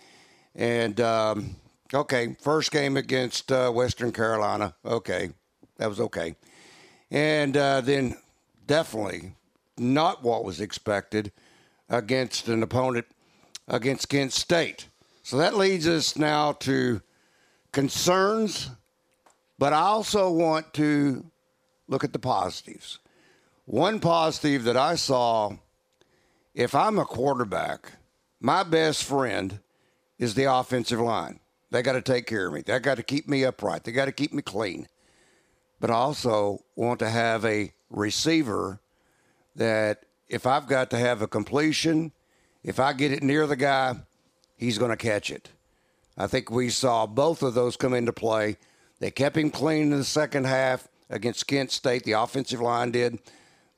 And 0.55 1.01
um, 1.01 1.57
okay, 1.93 2.37
first 2.39 2.71
game 2.71 2.95
against 2.95 3.51
uh, 3.51 3.69
Western 3.69 4.13
Carolina. 4.13 4.73
Okay, 4.85 5.31
that 5.75 5.89
was 5.89 5.99
okay. 5.99 6.35
And 7.11 7.57
uh, 7.57 7.81
then 7.81 8.15
definitely 8.65 9.33
not 9.79 10.23
what 10.23 10.43
was 10.43 10.61
expected 10.61 11.31
against 11.89 12.47
an 12.47 12.61
opponent 12.63 13.05
against 13.67 14.09
Kent 14.09 14.33
State. 14.33 14.87
So 15.23 15.37
that 15.37 15.55
leads 15.55 15.87
us 15.87 16.17
now 16.17 16.53
to 16.53 17.01
concerns, 17.71 18.71
but 19.57 19.73
I 19.73 19.81
also 19.81 20.31
want 20.31 20.73
to 20.75 21.25
look 21.87 22.03
at 22.03 22.13
the 22.13 22.19
positives. 22.19 22.99
One 23.65 23.99
positive 23.99 24.63
that 24.63 24.77
I 24.77 24.95
saw 24.95 25.53
if 26.55 26.73
I'm 26.73 26.97
a 26.97 27.05
quarterback, 27.05 27.93
my 28.39 28.63
best 28.63 29.03
friend 29.03 29.59
is 30.17 30.33
the 30.33 30.51
offensive 30.51 30.99
line. 30.99 31.39
They 31.71 31.81
got 31.83 31.93
to 31.93 32.01
take 32.01 32.25
care 32.25 32.47
of 32.47 32.53
me. 32.53 32.61
They 32.61 32.79
got 32.79 32.97
to 32.97 33.03
keep 33.03 33.27
me 33.27 33.45
upright. 33.45 33.83
They 33.83 33.91
got 33.91 34.05
to 34.05 34.11
keep 34.11 34.33
me 34.33 34.41
clean. 34.41 34.87
But 35.79 35.91
I 35.91 35.93
also 35.93 36.63
want 36.75 36.99
to 36.99 37.09
have 37.09 37.45
a 37.45 37.71
receiver 37.89 38.79
that 39.55 40.03
if 40.27 40.45
I've 40.45 40.67
got 40.67 40.89
to 40.91 40.97
have 40.97 41.21
a 41.21 41.27
completion, 41.27 42.11
if 42.63 42.79
I 42.79 42.93
get 42.93 43.11
it 43.11 43.23
near 43.23 43.47
the 43.47 43.55
guy, 43.55 43.95
he's 44.57 44.77
going 44.77 44.91
to 44.91 44.97
catch 44.97 45.31
it. 45.31 45.49
I 46.17 46.27
think 46.27 46.51
we 46.51 46.69
saw 46.69 47.05
both 47.05 47.41
of 47.41 47.53
those 47.53 47.77
come 47.77 47.93
into 47.93 48.13
play. 48.13 48.57
They 48.99 49.11
kept 49.11 49.37
him 49.37 49.49
clean 49.49 49.91
in 49.91 49.97
the 49.97 50.03
second 50.03 50.45
half 50.45 50.87
against 51.09 51.47
Kent 51.47 51.71
State. 51.71 52.03
The 52.03 52.11
offensive 52.11 52.59
line 52.59 52.91
did. 52.91 53.19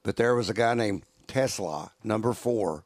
But 0.03 0.15
there 0.15 0.35
was 0.35 0.49
a 0.49 0.53
guy 0.53 0.73
named 0.73 1.03
TeSlaa, 1.27 1.91
number 2.03 2.33
four, 2.33 2.83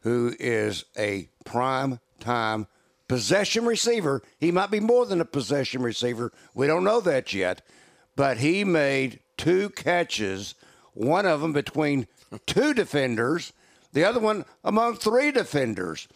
who 0.00 0.34
is 0.38 0.84
a 0.98 1.28
prime 1.44 1.98
time 2.20 2.66
possession 3.08 3.64
receiver. 3.64 4.22
He 4.38 4.52
might 4.52 4.70
be 4.70 4.78
more 4.78 5.06
than 5.06 5.20
a 5.20 5.24
possession 5.24 5.82
receiver. 5.82 6.32
We 6.54 6.66
don't 6.66 6.84
know 6.84 7.00
that 7.00 7.32
yet. 7.32 7.62
But 8.14 8.36
he 8.38 8.64
made 8.64 9.20
two 9.36 9.70
catches, 9.70 10.54
one 10.92 11.24
of 11.24 11.40
them 11.40 11.54
between 11.54 12.06
two 12.46 12.74
defenders, 12.74 13.52
the 13.92 14.04
other 14.04 14.20
one 14.20 14.44
among 14.64 14.96
three 14.96 15.30
defenders. 15.30 16.08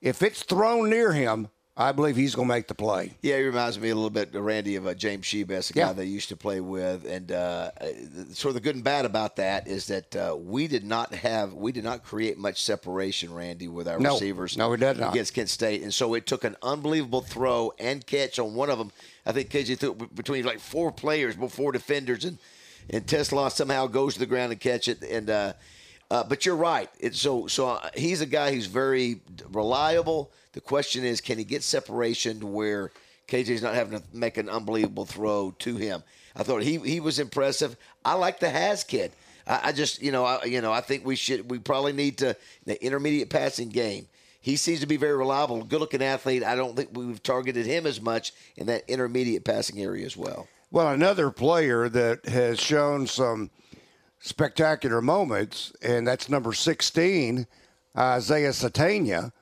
If 0.00 0.22
it's 0.22 0.42
thrown 0.44 0.88
near 0.90 1.12
him, 1.12 1.48
I 1.76 1.92
believe 1.92 2.16
he's 2.16 2.34
going 2.34 2.48
to 2.48 2.54
make 2.54 2.66
the 2.66 2.74
play. 2.74 3.12
Yeah, 3.22 3.36
he 3.36 3.44
reminds 3.44 3.78
me 3.78 3.90
a 3.90 3.94
little 3.94 4.10
bit, 4.10 4.30
Randy, 4.34 4.74
of 4.74 4.86
uh, 4.88 4.94
James 4.94 5.24
Shibest, 5.26 5.70
a 5.70 5.74
guy 5.74 5.92
they 5.92 6.06
used 6.06 6.28
to 6.30 6.36
play 6.36 6.60
with. 6.60 7.04
And 7.06 7.30
uh, 7.30 7.70
sort 8.32 8.46
of 8.50 8.54
the 8.54 8.60
good 8.60 8.74
and 8.74 8.82
bad 8.82 9.04
about 9.04 9.36
that 9.36 9.68
is 9.68 9.86
that 9.86 10.16
uh, 10.16 10.36
we 10.36 10.66
did 10.66 10.84
not 10.84 11.14
have, 11.14 11.54
we 11.54 11.70
did 11.70 11.84
not 11.84 12.02
create 12.02 12.36
much 12.36 12.62
separation, 12.64 13.32
Randy, 13.32 13.68
with 13.68 13.86
our 13.86 14.00
No. 14.00 14.14
receivers. 14.14 14.56
No, 14.56 14.70
we 14.70 14.76
did 14.76 14.98
not. 14.98 15.12
Against 15.12 15.34
Kent 15.34 15.50
State. 15.50 15.82
And 15.82 15.94
so 15.94 16.14
it 16.14 16.26
took 16.26 16.42
an 16.42 16.56
unbelievable 16.62 17.20
throw 17.20 17.72
and 17.78 18.04
catch 18.04 18.40
on 18.40 18.54
one 18.54 18.70
of 18.70 18.78
them. 18.78 18.90
I 19.24 19.30
think 19.30 19.48
KJ 19.50 19.78
threw 19.78 19.94
between 19.94 20.44
like 20.44 20.58
four 20.58 20.90
players, 20.90 21.36
four 21.50 21.70
defenders, 21.70 22.24
and, 22.24 22.38
and 22.90 23.06
TeSlaa 23.06 23.50
somehow 23.52 23.86
goes 23.86 24.14
to 24.14 24.20
the 24.20 24.26
ground 24.26 24.52
and 24.52 24.60
catch 24.60 24.88
it. 24.88 25.02
And, 25.02 25.28
uh, 25.28 25.52
uh, 26.10 26.24
but 26.24 26.46
you're 26.46 26.56
right. 26.56 26.88
It's 26.98 27.20
so 27.20 27.46
so 27.46 27.68
uh, 27.68 27.90
he's 27.94 28.20
a 28.20 28.26
guy 28.26 28.52
who's 28.52 28.66
very 28.66 29.20
reliable. 29.50 30.30
The 30.52 30.60
question 30.60 31.04
is, 31.04 31.20
can 31.20 31.36
he 31.36 31.44
get 31.44 31.62
separation 31.62 32.40
to 32.40 32.46
where 32.46 32.92
KJ's 33.28 33.62
not 33.62 33.74
having 33.74 33.98
to 33.98 34.04
make 34.14 34.38
an 34.38 34.48
unbelievable 34.48 35.04
throw 35.04 35.54
to 35.58 35.76
him? 35.76 36.02
I 36.34 36.44
thought 36.44 36.62
he 36.62 36.78
he 36.78 37.00
was 37.00 37.18
impressive. 37.18 37.76
I 38.04 38.14
like 38.14 38.40
the 38.40 38.48
Has 38.48 38.84
kid. 38.84 39.12
I, 39.46 39.60
I 39.64 39.72
just 39.72 40.00
you 40.00 40.12
know 40.12 40.24
I 40.24 40.44
you 40.44 40.62
know 40.62 40.72
I 40.72 40.80
think 40.80 41.04
we 41.04 41.14
should 41.14 41.50
we 41.50 41.58
probably 41.58 41.92
need 41.92 42.18
to 42.18 42.34
the 42.64 42.82
intermediate 42.82 43.28
passing 43.28 43.68
game. 43.68 44.08
He 44.40 44.56
seems 44.56 44.80
to 44.80 44.86
be 44.86 44.96
very 44.96 45.16
reliable, 45.16 45.62
good 45.62 45.80
looking 45.80 46.02
athlete. 46.02 46.42
I 46.42 46.54
don't 46.54 46.74
think 46.74 46.90
we've 46.92 47.22
targeted 47.22 47.66
him 47.66 47.86
as 47.86 48.00
much 48.00 48.32
in 48.56 48.66
that 48.68 48.84
intermediate 48.88 49.44
passing 49.44 49.78
area 49.82 50.06
as 50.06 50.16
well. 50.16 50.48
Well, 50.70 50.88
another 50.88 51.30
player 51.30 51.88
that 51.88 52.26
has 52.26 52.60
shown 52.60 53.06
some 53.06 53.50
spectacular 54.20 55.00
moments, 55.00 55.72
and 55.82 56.06
that's 56.06 56.28
number 56.28 56.52
16, 56.52 57.46
Isaiah 57.96 58.50
Sategna. 58.50 59.32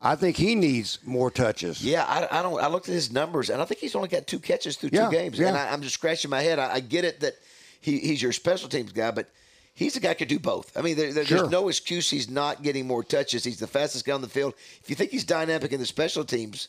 I 0.00 0.16
think 0.16 0.36
he 0.36 0.54
needs 0.56 0.98
more 1.04 1.30
touches. 1.30 1.84
Yeah, 1.84 2.04
I, 2.04 2.40
I 2.40 2.42
don't. 2.42 2.60
I 2.60 2.66
looked 2.66 2.88
at 2.88 2.94
his 2.94 3.12
numbers, 3.12 3.50
and 3.50 3.62
I 3.62 3.64
think 3.64 3.80
he's 3.80 3.94
only 3.94 4.08
got 4.08 4.26
two 4.26 4.40
catches 4.40 4.76
through 4.76 4.90
Yeah, 4.92 5.06
two 5.06 5.12
games. 5.12 5.38
yeah. 5.38 5.48
And 5.48 5.56
I, 5.56 5.72
I'm 5.72 5.80
just 5.82 5.94
scratching 5.94 6.30
my 6.30 6.40
head. 6.40 6.58
I, 6.58 6.74
I 6.74 6.80
get 6.80 7.04
it 7.04 7.20
that 7.20 7.34
he, 7.80 7.98
he's 7.98 8.20
your 8.20 8.32
special 8.32 8.68
teams 8.68 8.90
guy, 8.90 9.12
but 9.12 9.28
he's 9.74 9.96
a 9.96 10.00
guy 10.00 10.08
who 10.08 10.14
could 10.16 10.28
do 10.28 10.40
both. 10.40 10.76
I 10.76 10.80
mean, 10.82 10.96
there, 10.96 11.12
there- 11.12 11.24
Sure. 11.24 11.38
there's 11.38 11.50
no 11.50 11.68
excuse 11.68 12.10
he's 12.10 12.28
not 12.28 12.62
getting 12.62 12.84
more 12.86 13.04
touches. 13.04 13.44
He's 13.44 13.60
the 13.60 13.66
fastest 13.68 14.04
guy 14.04 14.12
on 14.14 14.22
the 14.22 14.28
field. 14.28 14.54
If 14.82 14.90
you 14.90 14.96
think 14.96 15.12
he's 15.12 15.22
dynamic 15.24 15.70
in 15.70 15.78
the 15.78 15.86
special 15.86 16.24
teams 16.24 16.66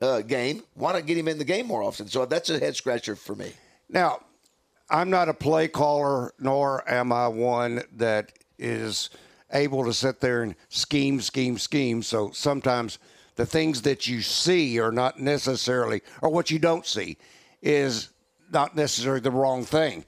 uh, 0.00 0.20
game, 0.22 0.62
why 0.74 0.92
not 0.92 1.06
get 1.06 1.18
him 1.18 1.28
in 1.28 1.38
the 1.38 1.44
game 1.44 1.66
more 1.66 1.82
often? 1.82 2.08
So 2.08 2.26
that's 2.26 2.50
a 2.50 2.58
head 2.58 2.76
scratcher 2.76 3.16
for 3.16 3.34
me. 3.34 3.52
Now, 3.88 4.20
I'm 4.90 5.10
not 5.10 5.28
a 5.28 5.34
play 5.34 5.68
caller, 5.68 6.34
nor 6.38 6.88
am 6.90 7.12
I 7.12 7.28
one 7.28 7.82
that 7.96 8.32
is 8.58 9.10
able 9.52 9.84
to 9.84 9.92
sit 9.92 10.20
there 10.20 10.42
and 10.42 10.54
scheme, 10.68 11.20
scheme, 11.20 11.58
scheme. 11.58 12.02
So 12.02 12.30
sometimes 12.32 12.98
the 13.36 13.46
things 13.46 13.82
that 13.82 14.06
you 14.06 14.20
see 14.20 14.78
are 14.78 14.92
not 14.92 15.18
necessarily, 15.18 16.02
or 16.22 16.30
what 16.30 16.50
you 16.50 16.58
don't 16.58 16.86
see 16.86 17.16
is 17.62 18.10
not 18.52 18.76
necessarily 18.76 19.20
the 19.20 19.30
wrong 19.30 19.64
thing. 19.64 20.04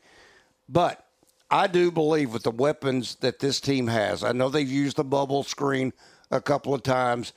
But 0.69 1.05
I 1.51 1.69
do 1.69 1.91
believe 1.91 2.33
with 2.33 2.43
the 2.43 2.51
weapons 2.51 3.17
that 3.17 3.39
this 3.39 3.61
team 3.61 3.87
has, 3.87 4.25
I 4.25 4.33
know 4.33 4.49
they've 4.49 4.69
used 4.69 4.97
the 4.97 5.05
bubble 5.05 5.43
screen 5.43 5.93
a 6.31 6.41
couple 6.41 6.75
of 6.75 6.83
times. 6.83 7.33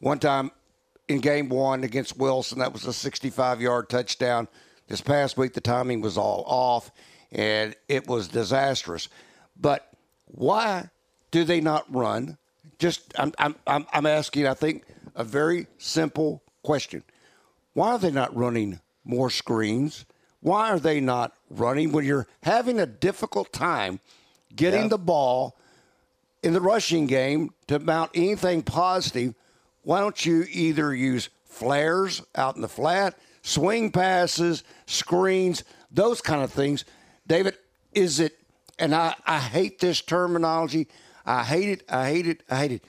One 0.00 0.18
time 0.18 0.50
in 1.08 1.20
game 1.20 1.48
one 1.48 1.84
against 1.84 2.16
Wilson, 2.18 2.58
that 2.58 2.72
was 2.72 2.86
a 2.86 2.92
65 2.92 3.60
yard 3.60 3.88
touchdown. 3.88 4.48
This 4.88 5.00
past 5.00 5.36
week, 5.36 5.54
the 5.54 5.60
timing 5.60 6.00
was 6.00 6.18
all 6.18 6.44
off 6.46 6.90
and 7.32 7.74
it 7.88 8.06
was 8.06 8.28
disastrous. 8.28 9.08
But 9.58 9.90
why 10.26 10.90
do 11.30 11.44
they 11.44 11.60
not 11.60 11.92
run? 11.92 12.38
Just, 12.78 13.12
I'm, 13.18 13.32
I'm, 13.38 13.86
I'm, 13.92 14.06
asking, 14.06 14.46
I 14.46 14.54
think, 14.54 14.84
a 15.14 15.24
very 15.24 15.66
simple 15.78 16.42
question. 16.62 17.02
Why 17.72 17.92
are 17.92 17.98
they 17.98 18.10
not 18.10 18.34
running 18.36 18.80
more 19.04 19.30
screens? 19.30 20.04
Why 20.40 20.70
are 20.70 20.78
they 20.78 21.00
not 21.00 21.32
running 21.48 21.92
when 21.92 22.04
you're 22.04 22.26
having 22.42 22.78
a 22.78 22.86
difficult 22.86 23.52
time 23.52 24.00
getting 24.54 24.82
Yeah. 24.82 24.88
the 24.88 24.98
ball 24.98 25.56
in 26.42 26.52
the 26.52 26.60
rushing 26.60 27.06
game 27.06 27.54
to 27.68 27.78
mount 27.78 28.10
anything 28.14 28.62
positive? 28.62 29.34
Why 29.84 30.00
don't 30.00 30.24
you 30.26 30.44
either 30.50 30.94
use 30.94 31.28
flares 31.44 32.22
out 32.34 32.56
in 32.56 32.62
the 32.62 32.68
flat, 32.68 33.16
swing 33.42 33.92
passes, 33.92 34.64
screens, 34.86 35.62
those 35.90 36.20
kind 36.20 36.42
of 36.42 36.52
things? 36.52 36.84
David, 37.26 37.56
is 37.92 38.18
it, 38.18 38.36
and 38.78 38.94
I, 38.94 39.14
I 39.26 39.38
hate 39.38 39.78
this 39.78 40.00
terminology. 40.00 40.88
I 41.24 41.44
hate 41.44 41.68
it. 41.68 41.84
I 41.88 42.08
hate 42.08 42.26
it. 42.26 42.42
I 42.50 42.56
hate 42.56 42.72
it. 42.72 42.84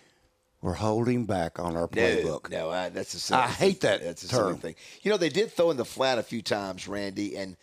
We're 0.61 0.73
holding 0.73 1.25
back 1.25 1.59
on 1.59 1.75
our 1.75 1.87
playbook. 1.87 2.49
No, 2.49 2.71
I, 2.71 2.89
that's 2.89 3.13
a 3.13 3.19
silly 3.19 3.39
I 3.39 3.47
hate 3.47 3.81
that 3.81 4.01
That's 4.01 4.23
a 4.23 4.27
term. 4.27 4.57
thing. 4.57 4.73
You 5.03 5.11
know, 5.11 5.17
they 5.17 5.29
did 5.29 5.51
throw 5.51 5.69
in 5.69 5.77
the 5.77 5.85
flat 5.85 6.17
a 6.17 6.23
few 6.23 6.41
times, 6.41 6.87
Randy, 6.87 7.37
and 7.37 7.55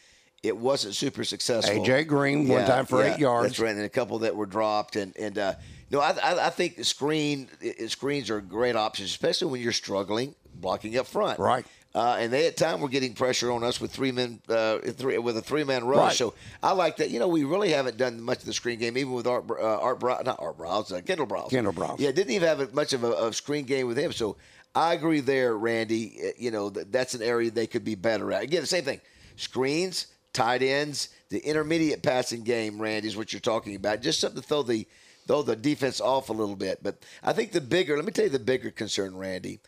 it 0.45 0.57
wasn't 0.57 0.95
super 0.95 1.25
successful. 1.25 1.83
A.J. 1.83 2.05
Green, 2.05 2.47
one 2.47 2.65
time 2.65 2.87
for 2.87 3.03
eight 3.03 3.19
yards. 3.19 3.49
That's 3.49 3.61
right, 3.61 3.75
and 3.75 3.85
a 3.85 3.89
couple 3.89 4.21
that 4.21 4.37
were 4.37 4.47
dropped, 4.47 4.95
and 4.97 5.17
and 5.17 5.37
uh, 5.37 5.55
no, 5.93 6.01
I, 6.01 6.11
I 6.23 6.47
I 6.47 6.51
think 6.51 6.77
the 6.77 6.85
screen 6.85 7.49
screens 7.87 8.31
are 8.31 8.41
great 8.41 8.75
options, 8.75 9.11
especially 9.11 9.53
when 9.53 9.61
you're 9.61 9.73
struggling 9.73 10.35
blocking 10.55 10.97
up 10.99 11.07
front. 11.07 11.39
Right. 11.39 11.67
Uh, 11.95 12.17
and 12.19 12.33
they 12.33 12.47
at 12.47 12.57
time 12.57 12.81
were 12.81 12.89
getting 12.89 13.13
pressure 13.13 13.53
on 13.53 13.63
us 13.63 13.79
with 13.79 13.93
three 13.93 14.13
men, 14.13 14.41
uh, 14.49 14.79
three, 14.79 15.19
with 15.19 15.37
a 15.37 15.43
three 15.43 15.63
man 15.63 15.85
rush. 15.85 15.99
Right. 15.99 16.17
So 16.17 16.35
I 16.63 16.73
like 16.73 16.97
that. 16.97 17.11
You 17.11 17.19
know, 17.19 17.29
we 17.29 17.45
really 17.45 17.71
haven't 17.71 17.99
done 17.99 18.19
much 18.23 18.39
of 18.39 18.47
the 18.47 18.55
screen 18.55 18.79
game, 18.79 18.97
even 18.97 19.13
with 19.13 19.27
Art, 19.27 19.45
uh, 19.51 19.79
Art 19.79 20.01
Brow, 20.01 20.19
not 20.25 20.39
Art 20.41 20.57
Browse, 20.57 20.91
uh, 20.91 21.03
Kendall 21.03 21.27
Browse. 21.27 21.51
Kendall 21.51 21.75
Browse. 21.75 22.01
Yeah, 22.01 22.11
didn't 22.11 22.31
even 22.31 22.49
have 22.49 22.73
much 22.73 22.95
of 22.95 23.05
a, 23.05 23.13
a 23.13 23.33
screen 23.35 23.67
game 23.67 23.87
with 23.87 23.99
him. 23.99 24.11
So 24.13 24.39
I 24.75 24.95
agree 24.95 25.21
there, 25.21 25.55
Randy. 25.55 26.19
Uh, 26.19 26.31
You 26.39 26.51
know, 26.51 26.71
that, 26.71 26.91
that's 26.91 27.13
an 27.13 27.21
area 27.21 27.51
they 27.51 27.67
could 27.67 27.85
be 27.85 27.95
better 27.95 28.33
at. 28.33 28.43
Again, 28.43 28.63
the 28.63 28.67
same 28.67 28.85
thing: 28.85 29.03
screens, 29.37 30.07
tight 30.33 30.63
ends, 30.63 31.11
the 31.29 31.41
intermediate 31.41 32.03
passing 32.03 32.43
game. 32.43 32.81
Randy 32.81 33.09
is 33.09 33.19
what 33.19 33.35
you're 33.35 33.41
talking 33.41 33.77
about. 33.77 34.01
Just 34.01 34.19
something 34.19 34.41
to 34.41 34.49
throw 34.49 34.63
the 34.63 34.87
throw 35.27 35.43
the 35.43 35.57
defense 35.57 36.01
off 36.01 36.29
a 36.29 36.33
little 36.33 36.57
bit. 36.57 36.83
But 36.83 37.05
I 37.23 37.33
think 37.33 37.53
the 37.53 37.61
bigger, 37.61 37.97
let 37.97 38.05
me 38.05 38.13
tell 38.13 38.25
you, 38.25 38.31
the 38.31 38.39
bigger 38.39 38.71
concern, 38.71 39.17
Randy. 39.17 39.61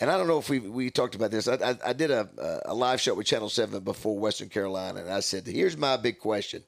And 0.00 0.10
I 0.10 0.16
don't 0.16 0.28
know 0.28 0.38
if 0.38 0.48
we 0.48 0.60
we 0.60 0.90
talked 0.90 1.16
about 1.16 1.32
this. 1.32 1.48
I, 1.48 1.54
I, 1.54 1.76
I 1.86 1.92
did 1.92 2.10
a, 2.12 2.28
a 2.66 2.74
live 2.74 3.00
show 3.00 3.14
with 3.14 3.26
Channel 3.26 3.48
Seven 3.48 3.82
before 3.82 4.16
Western 4.16 4.48
Carolina, 4.48 5.00
and 5.00 5.10
I 5.10 5.20
said, 5.20 5.44
"Here's 5.44 5.76
my 5.76 5.96
big 5.96 6.20
question: 6.20 6.62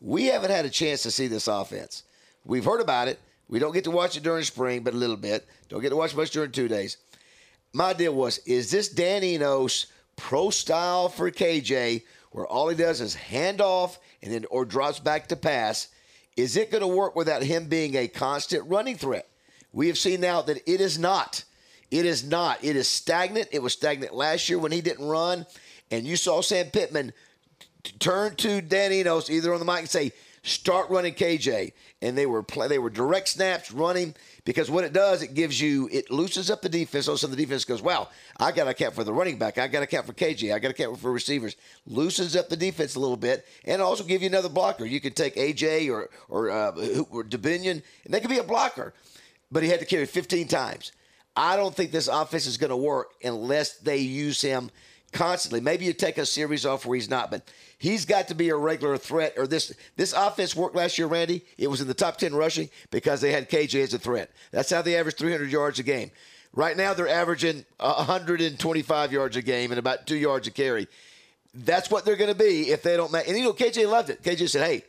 We 0.00 0.24
haven't 0.24 0.50
had 0.50 0.64
a 0.64 0.70
chance 0.70 1.02
to 1.04 1.12
see 1.12 1.28
this 1.28 1.46
offense. 1.46 2.02
We've 2.44 2.64
heard 2.64 2.80
about 2.80 3.06
it. 3.06 3.20
We 3.48 3.58
don't 3.60 3.72
get 3.72 3.84
to 3.84 3.90
watch 3.90 4.16
it 4.16 4.24
during 4.24 4.42
spring, 4.44 4.82
but 4.82 4.94
a 4.94 4.96
little 4.96 5.16
bit. 5.16 5.46
Don't 5.68 5.80
get 5.80 5.90
to 5.90 5.96
watch 5.96 6.16
much 6.16 6.30
during 6.30 6.50
two 6.50 6.68
days. 6.68 6.96
My 7.72 7.92
deal 7.92 8.14
was, 8.14 8.38
is 8.38 8.70
this 8.70 8.88
Dan 8.88 9.22
Enos 9.22 9.86
pro 10.16 10.50
style 10.50 11.08
for 11.08 11.30
KJ, 11.30 12.02
where 12.32 12.46
all 12.46 12.68
he 12.68 12.76
does 12.76 13.00
is 13.00 13.14
hand 13.14 13.60
off 13.60 13.98
and 14.22 14.32
then 14.32 14.44
or 14.50 14.64
drops 14.64 14.98
back 14.98 15.28
to 15.28 15.36
pass? 15.36 15.88
Is 16.36 16.56
it 16.56 16.70
going 16.70 16.82
to 16.82 16.88
work 16.88 17.14
without 17.14 17.42
him 17.42 17.66
being 17.66 17.94
a 17.94 18.08
constant 18.08 18.68
running 18.68 18.96
threat? 18.96 19.28
We 19.72 19.88
have 19.88 19.98
seen 19.98 20.20
now 20.20 20.42
that 20.42 20.58
it 20.66 20.80
is 20.80 20.98
not. 20.98 21.44
It 21.90 22.06
is 22.06 22.24
not. 22.24 22.62
It 22.64 22.76
is 22.76 22.88
stagnant. 22.88 23.48
It 23.52 23.62
was 23.62 23.74
stagnant 23.74 24.14
last 24.14 24.48
year 24.48 24.58
when 24.58 24.72
he 24.72 24.80
didn't 24.80 25.06
run. 25.06 25.46
And 25.90 26.06
you 26.06 26.16
saw 26.16 26.40
Sam 26.40 26.66
Pittman 26.66 27.12
t- 27.82 27.92
turn 27.98 28.34
to 28.36 28.62
Dan 28.62 28.92
Enos 28.92 29.28
either 29.28 29.52
on 29.52 29.58
the 29.58 29.66
mic 29.66 29.80
and 29.80 29.90
say, 29.90 30.12
start 30.42 30.88
running 30.88 31.14
KJ. 31.14 31.72
And 32.00 32.16
they 32.16 32.26
were 32.26 32.42
play, 32.42 32.68
they 32.68 32.78
were 32.78 32.90
direct 32.90 33.28
snaps 33.28 33.70
running 33.70 34.14
because 34.44 34.70
what 34.70 34.84
it 34.84 34.92
does, 34.92 35.22
it 35.22 35.34
gives 35.34 35.60
you, 35.60 35.88
it 35.92 36.10
loosens 36.10 36.50
up 36.50 36.62
the 36.62 36.68
defense. 36.68 37.06
Also, 37.06 37.28
the 37.28 37.36
defense 37.36 37.64
goes, 37.64 37.80
wow, 37.80 38.08
I 38.40 38.50
got 38.50 38.66
a 38.66 38.70
account 38.70 38.94
for 38.94 39.04
the 39.04 39.12
running 39.12 39.38
back. 39.38 39.56
I 39.56 39.68
got 39.68 39.80
a 39.80 39.82
account 39.84 40.06
for 40.06 40.12
KJ. 40.12 40.52
I 40.52 40.58
got 40.58 40.68
a 40.68 40.70
account 40.72 40.98
for 40.98 41.12
receivers. 41.12 41.56
Loosens 41.86 42.34
up 42.34 42.48
the 42.48 42.56
defense 42.56 42.96
a 42.96 43.00
little 43.00 43.16
bit 43.16 43.46
and 43.64 43.80
also 43.80 44.02
give 44.02 44.20
you 44.22 44.28
another 44.28 44.48
blocker. 44.48 44.84
You 44.84 45.00
could 45.00 45.14
take 45.14 45.36
AJ 45.36 45.90
or, 45.90 46.10
or, 46.28 46.50
uh, 46.50 46.72
or 47.10 47.22
and 47.22 47.82
they 48.08 48.20
could 48.20 48.30
be 48.30 48.38
a 48.38 48.44
blocker. 48.44 48.94
But 49.52 49.62
he 49.62 49.68
had 49.68 49.80
to 49.80 49.86
carry 49.86 50.06
15 50.06 50.48
times. 50.48 50.92
I 51.36 51.56
don't 51.56 51.74
think 51.74 51.92
this 51.92 52.08
offense 52.08 52.46
is 52.46 52.56
going 52.56 52.70
to 52.70 52.76
work 52.76 53.12
unless 53.22 53.78
they 53.78 53.98
use 53.98 54.40
him 54.40 54.70
constantly. 55.12 55.60
Maybe 55.60 55.84
you 55.84 55.92
take 55.92 56.18
a 56.18 56.26
series 56.26 56.66
off 56.66 56.84
where 56.86 56.96
he's 56.96 57.10
not, 57.10 57.30
but 57.30 57.42
he's 57.78 58.04
got 58.04 58.28
to 58.28 58.34
be 58.34 58.48
a 58.48 58.56
regular 58.56 58.96
threat. 58.96 59.34
Or 59.36 59.46
this 59.46 59.72
this 59.96 60.12
offense 60.12 60.56
worked 60.56 60.74
last 60.74 60.98
year, 60.98 61.06
Randy. 61.06 61.44
It 61.58 61.68
was 61.68 61.80
in 61.80 61.88
the 61.88 61.94
top 61.94 62.16
ten 62.16 62.34
rushing 62.34 62.70
because 62.90 63.20
they 63.20 63.32
had 63.32 63.50
KJ 63.50 63.82
as 63.82 63.94
a 63.94 63.98
threat. 63.98 64.30
That's 64.50 64.70
how 64.70 64.82
they 64.82 64.96
averaged 64.96 65.18
300 65.18 65.50
yards 65.50 65.78
a 65.78 65.82
game. 65.82 66.10
Right 66.54 66.76
now, 66.76 66.92
they're 66.92 67.08
averaging 67.08 67.64
125 67.78 69.12
yards 69.12 69.36
a 69.36 69.42
game 69.42 69.70
and 69.70 69.78
about 69.78 70.06
two 70.06 70.16
yards 70.16 70.46
a 70.48 70.50
carry. 70.50 70.86
That's 71.54 71.90
what 71.90 72.04
they're 72.04 72.16
going 72.16 72.32
to 72.32 72.38
be 72.38 72.70
if 72.70 72.82
they 72.82 72.96
don't. 72.96 73.10
Ma- 73.12 73.22
and 73.26 73.36
you 73.36 73.44
know, 73.44 73.52
KJ 73.52 73.88
loved 73.88 74.10
it. 74.10 74.22
KJ 74.22 74.48
said, 74.48 74.66
"Hey." 74.66 74.84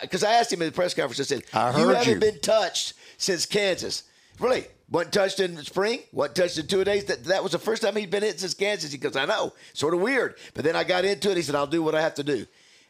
Because 0.00 0.24
I, 0.24 0.30
I, 0.30 0.34
asked 0.36 0.50
him 0.50 0.62
in 0.62 0.68
the 0.68 0.72
press 0.72 0.94
conference, 0.94 1.20
I 1.20 1.24
said, 1.24 1.42
I 1.52 1.78
"You 1.78 1.88
haven't 1.88 2.14
you." 2.14 2.18
been 2.18 2.40
touched 2.40 2.94
since 3.18 3.44
Kansas. 3.44 4.04
Really? 4.40 4.66
Wasn't 4.90 5.12
touched 5.12 5.40
in 5.40 5.54
the 5.54 5.64
spring? 5.64 6.00
Wasn't 6.12 6.36
touched 6.36 6.58
in 6.58 6.66
two 6.66 6.82
days? 6.82 7.04
That, 7.04 7.24
that 7.24 7.42
was 7.42 7.52
the 7.52 7.58
first 7.58 7.82
time 7.82 7.94
he'd 7.96 8.10
been 8.10 8.22
hit 8.22 8.40
since 8.40 8.54
Kansas. 8.54 8.90
He 8.90 8.98
goes, 8.98 9.16
I 9.16 9.26
know. 9.26 9.52
Sort 9.74 9.94
of 9.94 10.00
weird. 10.00 10.36
But 10.54 10.64
then 10.64 10.76
I 10.76 10.84
got 10.84 11.04
into 11.04 11.30
it. 11.30 11.36
He 11.36 11.42
said, 11.42 11.54
I'll 11.54 11.66
do 11.66 11.82
what 11.82 11.94
I 11.94 12.00
have 12.00 12.14
to 12.14 12.24
do. 12.24 12.46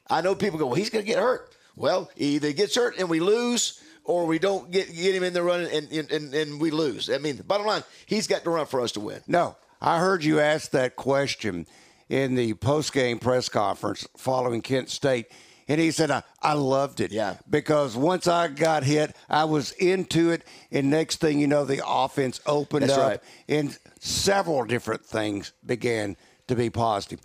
I 0.09 0.21
know 0.21 0.35
people 0.35 0.59
go, 0.59 0.67
well, 0.67 0.77
he's 0.77 0.91
going 0.91 1.05
to 1.05 1.11
get 1.11 1.19
hurt. 1.19 1.55
Well, 1.77 2.11
he 2.17 2.37
either 2.37 2.53
gets 2.53 2.75
hurt 2.77 2.99
and 2.99 3.09
we 3.09 3.21
lose 3.21 3.83
or 4.05 4.27
we 4.27 4.39
don't 4.39 4.71
get, 4.71 4.95
get 4.95 5.15
him 5.15 5.23
in 5.23 5.33
the 5.33 5.43
running 5.43 5.71
and, 5.71 5.93
and, 5.93 6.11
and, 6.11 6.35
and 6.35 6.61
we 6.61 6.71
lose. 6.71 7.11
I 7.11 7.19
mean, 7.19 7.43
bottom 7.47 7.67
line, 7.67 7.83
he's 8.07 8.27
got 8.27 8.43
to 8.45 8.51
run 8.51 8.67
for 8.67 8.81
us 8.81 8.93
to 8.93 9.01
win. 9.01 9.21
No, 9.27 9.57
I 9.81 9.99
heard 9.99 10.25
you 10.25 10.41
ask 10.41 10.71
that 10.71 10.97
question 10.97 11.67
in 12.09 12.35
the 12.35 12.55
post-game 12.55 13.19
press 13.19 13.49
conference 13.49 14.09
following 14.17 14.63
Kent 14.63 14.89
State, 14.89 15.27
and 15.69 15.81
he 15.81 15.91
said, 15.91 16.11
I, 16.11 16.23
I 16.43 16.55
loved 16.55 17.01
it. 17.01 17.13
Yeah. 17.13 17.37
Because 17.49 17.97
once 17.97 18.27
I 18.27 18.49
got 18.49 18.85
hit, 18.85 19.15
I 19.29 19.45
was 19.45 19.73
into 19.73 20.31
it, 20.31 20.43
and 20.73 20.91
next 20.91 21.21
thing 21.21 21.39
you 21.39 21.47
know, 21.47 21.65
the 21.65 21.83
offense 21.87 22.41
opened 22.47 22.85
That's 22.85 22.99
up, 22.99 23.09
right. 23.09 23.21
and 23.49 23.79
several 24.01 24.65
different 24.65 25.05
things 25.05 25.53
began 25.65 26.17
to 26.47 26.57
be 26.57 26.71
positive. 26.71 27.21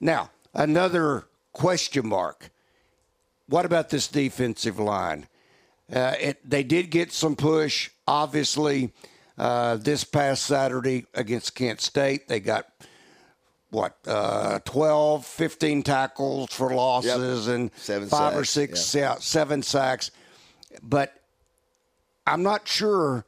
Now, 0.00 0.30
another 0.52 1.24
question 1.52 2.08
mark. 2.08 2.50
What 3.46 3.64
about 3.64 3.90
this 3.90 4.08
defensive 4.08 4.78
line? 4.78 5.28
Uh, 5.92 6.14
it, 6.18 6.50
they 6.50 6.62
did 6.62 6.90
get 6.90 7.12
some 7.12 7.36
push, 7.36 7.90
obviously, 8.08 8.90
uh, 9.36 9.76
this 9.76 10.02
past 10.02 10.44
Saturday 10.44 11.06
against 11.14 11.54
Kent 11.54 11.80
State. 11.80 12.26
They 12.26 12.40
got, 12.40 12.66
what, 13.74 13.96
uh, 14.06 14.60
12, 14.64 15.26
15 15.26 15.82
tackles 15.82 16.48
for 16.54 16.72
losses 16.72 17.48
and 17.48 17.70
Seven 17.76 18.08
five 18.08 18.36
or 18.36 18.44
six, 18.44 18.94
yeah, 18.94 19.16
seven 19.18 19.62
sacks. 19.62 20.10
But 20.82 21.12
I'm 22.26 22.42
not 22.42 22.66
sure 22.68 23.26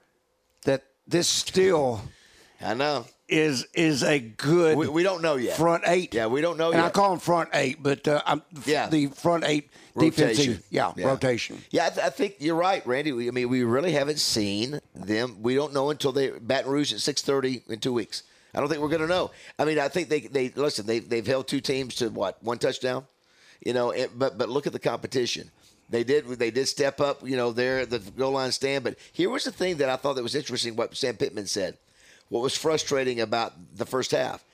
that 0.64 0.84
this 1.06 1.28
still 1.28 2.00
I 2.60 2.74
know. 2.74 3.04
is 3.28 3.66
is 3.74 4.02
a 4.04 4.18
good 4.20 4.78
We, 4.78 4.88
we 4.88 5.02
don't 5.02 5.20
know 5.20 5.34
yet. 5.36 5.56
front 5.56 5.82
eight. 5.86 6.14
Yeah, 6.14 6.26
we 6.28 6.40
don't 6.40 6.56
know 6.58 6.70
and 6.72 6.80
I 6.80 6.90
call 6.90 7.10
them 7.10 7.18
front 7.18 7.50
eight, 7.52 7.82
but 7.82 8.06
uh, 8.08 8.22
I'm, 8.24 8.42
Yeah. 8.64 8.88
the 8.88 9.08
front 9.08 9.44
eight 9.44 9.68
defensive, 9.98 10.46
Rotation. 10.46 10.62
yeah, 10.70 10.92
Yeah. 10.96 11.06
rotation. 11.08 11.62
Yeah, 11.70 11.86
I, 11.86 11.90
th- 11.90 12.06
I 12.06 12.10
think 12.10 12.36
you're 12.38 12.54
right, 12.54 12.86
Randy. 12.86 13.12
We, 13.12 13.28
I 13.28 13.32
mean, 13.32 13.48
we 13.48 13.64
really 13.64 13.92
haven't 13.92 14.18
seen 14.20 14.78
them. 14.94 15.42
We 15.42 15.54
don't 15.56 15.72
know 15.72 15.90
until 15.90 16.12
they 16.12 16.30
Baton 16.30 16.70
Rouge 16.70 16.92
at 16.92 17.00
6:30 17.00 17.68
in 17.68 17.80
two 17.80 17.92
weeks. 17.92 18.22
I 18.56 18.60
don't 18.60 18.68
think 18.70 18.80
we're 18.80 18.88
going 18.88 19.02
to 19.02 19.06
know. 19.06 19.30
I 19.58 19.66
mean, 19.66 19.78
I 19.78 19.88
think 19.88 20.08
they 20.08 20.20
they 20.20 20.48
listen. 20.48 20.86
They 20.86 21.00
they've 21.00 21.26
held 21.26 21.46
two 21.46 21.60
teams 21.60 21.96
to 21.96 22.08
what 22.08 22.42
one 22.42 22.58
touchdown, 22.58 23.06
you 23.64 23.74
know. 23.74 23.90
It, 23.90 24.18
but 24.18 24.38
but 24.38 24.48
look 24.48 24.66
at 24.66 24.72
the 24.72 24.78
competition. 24.78 25.50
They 25.90 26.02
did 26.02 26.26
they 26.26 26.50
did 26.50 26.66
step 26.66 27.00
up, 27.00 27.20
you 27.22 27.36
know, 27.36 27.52
there 27.52 27.84
the 27.86 27.98
goal 27.98 28.32
line 28.32 28.52
stand. 28.52 28.82
But 28.82 28.96
here 29.12 29.30
was 29.30 29.44
the 29.44 29.52
thing 29.52 29.76
that 29.76 29.90
I 29.90 29.96
thought 29.96 30.14
that 30.14 30.22
was 30.22 30.34
interesting. 30.34 30.74
What 30.74 30.96
Sam 30.96 31.16
Pittman 31.16 31.46
said. 31.46 31.76
What 32.28 32.42
was 32.42 32.56
frustrating 32.56 33.20
about 33.20 33.52
the 33.76 33.86
first 33.86 34.10
half, 34.10 34.44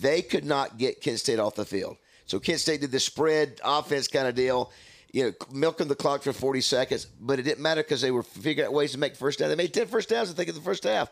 they 0.00 0.22
could 0.22 0.46
not 0.46 0.78
get 0.78 1.02
Kent 1.02 1.18
State 1.18 1.38
off 1.38 1.56
the 1.56 1.64
field. 1.66 1.98
So 2.24 2.40
Kent 2.40 2.60
State 2.60 2.80
did 2.80 2.90
the 2.90 3.00
spread 3.00 3.60
offense 3.62 4.08
kind 4.08 4.26
of 4.26 4.34
deal, 4.34 4.72
you 5.12 5.24
know, 5.24 5.32
milking 5.52 5.88
the 5.88 5.94
clock 5.94 6.22
for 6.22 6.32
40 6.32 6.62
seconds, 6.62 7.06
but 7.20 7.38
it 7.38 7.42
didn't 7.42 7.60
matter 7.60 7.82
because 7.82 8.00
they 8.00 8.10
were 8.10 8.22
figuring 8.22 8.68
out 8.68 8.72
ways 8.72 8.92
to 8.92 8.98
make 8.98 9.14
first 9.14 9.40
down. 9.40 9.50
They 9.50 9.56
made 9.56 9.74
10 9.74 9.88
first 9.88 10.08
downs, 10.08 10.30
I 10.30 10.34
think, 10.34 10.48
in 10.48 10.54
the 10.54 10.62
first 10.62 10.84
half. 10.84 11.10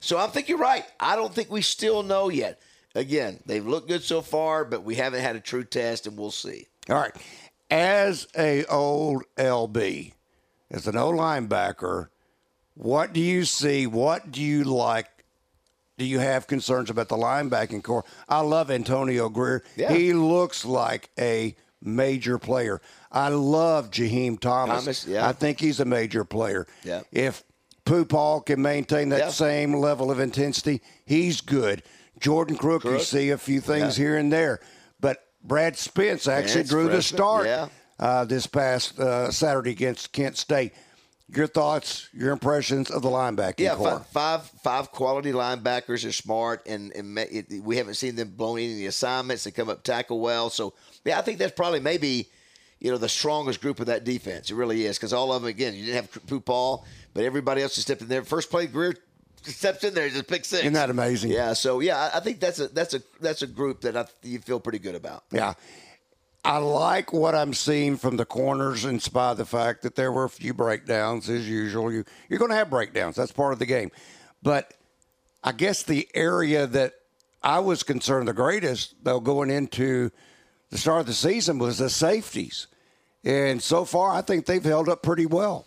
So 0.00 0.18
I 0.18 0.26
think 0.28 0.48
you're 0.48 0.58
right. 0.58 0.84
I 1.00 1.16
don't 1.16 1.34
think 1.34 1.50
we 1.50 1.62
still 1.62 2.02
know 2.02 2.28
yet. 2.28 2.60
Again, 2.94 3.40
they've 3.44 3.66
looked 3.66 3.88
good 3.88 4.02
so 4.02 4.22
far, 4.22 4.64
but 4.64 4.82
we 4.82 4.94
haven't 4.94 5.20
had 5.20 5.36
a 5.36 5.40
true 5.40 5.64
test, 5.64 6.06
and 6.06 6.16
we'll 6.16 6.30
see. 6.30 6.66
All 6.88 6.96
right. 6.96 7.14
As 7.70 8.26
a 8.36 8.64
old 8.66 9.24
LB, 9.36 10.12
as 10.70 10.86
an 10.86 10.96
old 10.96 11.16
linebacker, 11.16 12.08
what 12.74 13.12
do 13.12 13.20
you 13.20 13.44
see? 13.44 13.86
What 13.86 14.30
do 14.30 14.42
you 14.42 14.64
like? 14.64 15.08
Do 15.98 16.04
you 16.04 16.18
have 16.18 16.46
concerns 16.46 16.90
about 16.90 17.08
the 17.08 17.16
linebacking 17.16 17.82
core? 17.82 18.04
I 18.28 18.40
love 18.40 18.70
Antonio 18.70 19.28
Grier. 19.28 19.64
Yeah. 19.76 19.92
He 19.92 20.12
looks 20.12 20.64
like 20.64 21.10
a 21.18 21.56
major 21.82 22.38
player. 22.38 22.80
I 23.10 23.28
love 23.28 23.90
Jaheim 23.90 24.38
Thomas. 24.38 24.84
Thomas, 24.84 25.06
yeah. 25.06 25.26
I 25.26 25.32
think 25.32 25.58
he's 25.58 25.80
a 25.80 25.84
major 25.84 26.24
player. 26.24 26.66
Yeah. 26.84 27.02
If 27.12 27.42
Pooh 27.86 28.04
Paul 28.04 28.42
can 28.42 28.60
maintain 28.60 29.08
that 29.10 29.18
Yeah. 29.20 29.28
same 29.30 29.72
level 29.74 30.10
of 30.10 30.20
intensity, 30.20 30.82
he's 31.06 31.40
good. 31.40 31.82
Jordan 32.20 32.56
Crook, 32.56 32.84
you 32.84 32.98
see 32.98 33.30
a 33.30 33.38
few 33.38 33.60
things 33.60 33.98
Yeah. 33.98 34.04
here 34.04 34.16
and 34.18 34.30
there. 34.32 34.60
But 35.00 35.22
Brad 35.42 35.76
Spence 35.78 36.26
actually 36.28 36.50
Spence, 36.64 36.68
drew 36.70 36.88
the 36.88 37.02
start 37.02 37.46
yeah. 37.46 37.68
uh, 37.98 38.24
this 38.24 38.46
past 38.46 38.98
uh, 38.98 39.30
Saturday 39.30 39.70
against 39.70 40.12
Kent 40.12 40.36
State. 40.36 40.72
Your 41.28 41.46
thoughts, 41.48 42.08
your 42.12 42.30
impressions 42.32 42.88
of 42.90 43.02
the 43.02 43.08
linebacking 43.08 43.58
Yeah, 43.60 43.74
core? 43.74 43.90
five, 43.98 44.06
five, 44.08 44.42
five 44.62 44.92
quality 44.92 45.32
linebackers 45.32 46.06
are 46.06 46.12
smart, 46.12 46.64
and, 46.66 46.92
and 46.94 47.18
it, 47.18 47.62
we 47.64 47.76
haven't 47.76 47.94
seen 47.94 48.14
them 48.14 48.30
blown 48.30 48.58
any 48.58 48.72
of 48.72 48.78
the 48.78 48.86
assignments. 48.86 49.42
They 49.44 49.50
come 49.50 49.68
up 49.68 49.82
tackle 49.82 50.20
well, 50.20 50.50
so 50.50 50.74
yeah, 51.04 51.18
I 51.18 51.22
think 51.22 51.38
that's 51.38 51.54
probably 51.54 51.80
maybe 51.80 52.30
you 52.80 52.90
know 52.90 52.98
the 52.98 53.08
strongest 53.08 53.60
group 53.60 53.80
of 53.80 53.86
that 53.86 54.04
defense. 54.04 54.50
It 54.50 54.54
really 54.54 54.84
is 54.84 54.98
because 54.98 55.12
all 55.12 55.32
of 55.32 55.42
them 55.42 55.48
again, 55.48 55.74
you 55.74 55.86
didn't 55.86 55.96
have 55.96 56.26
Pooh 56.26 56.40
Paul, 56.40 56.84
but 57.14 57.24
everybody 57.24 57.62
else 57.62 57.74
just 57.74 57.86
stepped 57.86 58.02
in 58.02 58.08
there. 58.08 58.24
First 58.24 58.50
play, 58.50 58.66
Grier 58.66 58.94
steps 59.42 59.84
in 59.84 59.94
there, 59.94 60.08
just 60.08 60.26
pick 60.26 60.44
six. 60.44 60.62
Isn't 60.62 60.74
that 60.74 60.90
amazing? 60.90 61.30
Yeah, 61.30 61.52
so 61.52 61.80
yeah, 61.80 62.10
I 62.14 62.18
I 62.18 62.20
think 62.20 62.40
that's 62.40 62.60
a 62.60 62.68
that's 62.68 62.94
a 62.94 63.02
that's 63.20 63.42
a 63.42 63.46
group 63.46 63.82
that 63.82 63.96
I, 63.96 64.06
you 64.22 64.38
feel 64.38 64.60
pretty 64.60 64.78
good 64.78 64.94
about. 64.94 65.24
Yeah. 65.30 65.54
I 66.44 66.58
like 66.58 67.12
what 67.12 67.34
I'm 67.34 67.52
seeing 67.52 67.96
from 67.96 68.18
the 68.18 68.24
corners, 68.24 68.84
in 68.84 69.00
spite 69.00 69.32
of 69.32 69.36
the 69.38 69.44
fact 69.44 69.82
that 69.82 69.96
there 69.96 70.12
were 70.12 70.22
a 70.22 70.30
few 70.30 70.54
breakdowns, 70.54 71.28
as 71.28 71.50
usual. 71.50 71.92
You, 71.92 72.04
you're 72.28 72.38
going 72.38 72.52
to 72.52 72.56
have 72.56 72.70
breakdowns. 72.70 73.16
That's 73.16 73.32
part 73.32 73.52
of 73.52 73.58
the 73.58 73.66
game. 73.66 73.90
But 74.44 74.72
I 75.42 75.50
guess 75.50 75.82
the 75.82 76.08
area 76.14 76.68
that 76.68 76.94
I 77.42 77.58
was 77.58 77.82
concerned 77.82 78.28
the 78.28 78.32
greatest, 78.32 78.94
though, 79.02 79.18
going 79.18 79.50
into 79.50 80.12
the 80.70 80.78
start 80.78 81.00
of 81.00 81.06
the 81.06 81.14
season 81.14 81.58
was 81.58 81.78
the 81.78 81.90
safeties. 81.90 82.66
And 83.24 83.62
so 83.62 83.84
far, 83.84 84.12
I 84.12 84.20
think 84.20 84.46
they've 84.46 84.62
held 84.62 84.88
up 84.88 85.02
pretty 85.02 85.26
well. 85.26 85.66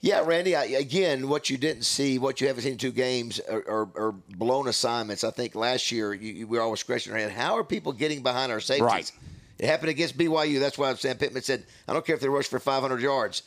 Yeah, 0.00 0.22
Randy. 0.24 0.54
I, 0.54 0.64
again, 0.64 1.28
what 1.28 1.48
you 1.48 1.56
didn't 1.56 1.84
see, 1.84 2.18
what 2.18 2.40
you 2.40 2.46
haven't 2.46 2.62
seen 2.62 2.72
in 2.72 2.78
two 2.78 2.92
games, 2.92 3.40
are, 3.40 3.64
are, 3.66 3.88
are 3.96 4.12
blown 4.12 4.68
assignments. 4.68 5.24
I 5.24 5.30
think 5.30 5.54
last 5.54 5.90
year 5.90 6.12
you, 6.12 6.32
you, 6.32 6.46
we 6.46 6.58
were 6.58 6.62
always 6.62 6.80
scratching 6.80 7.12
our 7.14 7.18
head. 7.18 7.30
How 7.32 7.56
are 7.56 7.64
people 7.64 7.92
getting 7.92 8.22
behind 8.22 8.52
our 8.52 8.60
safeties? 8.60 8.84
Right. 8.84 9.12
It 9.58 9.66
happened 9.66 9.88
against 9.90 10.18
BYU. 10.18 10.60
That's 10.60 10.76
why 10.76 10.92
Sam 10.94 11.16
Pittman 11.16 11.42
said, 11.42 11.64
"I 11.88 11.94
don't 11.94 12.04
care 12.04 12.14
if 12.14 12.20
they 12.20 12.28
rush 12.28 12.48
for 12.48 12.58
500 12.58 13.00
yards, 13.00 13.44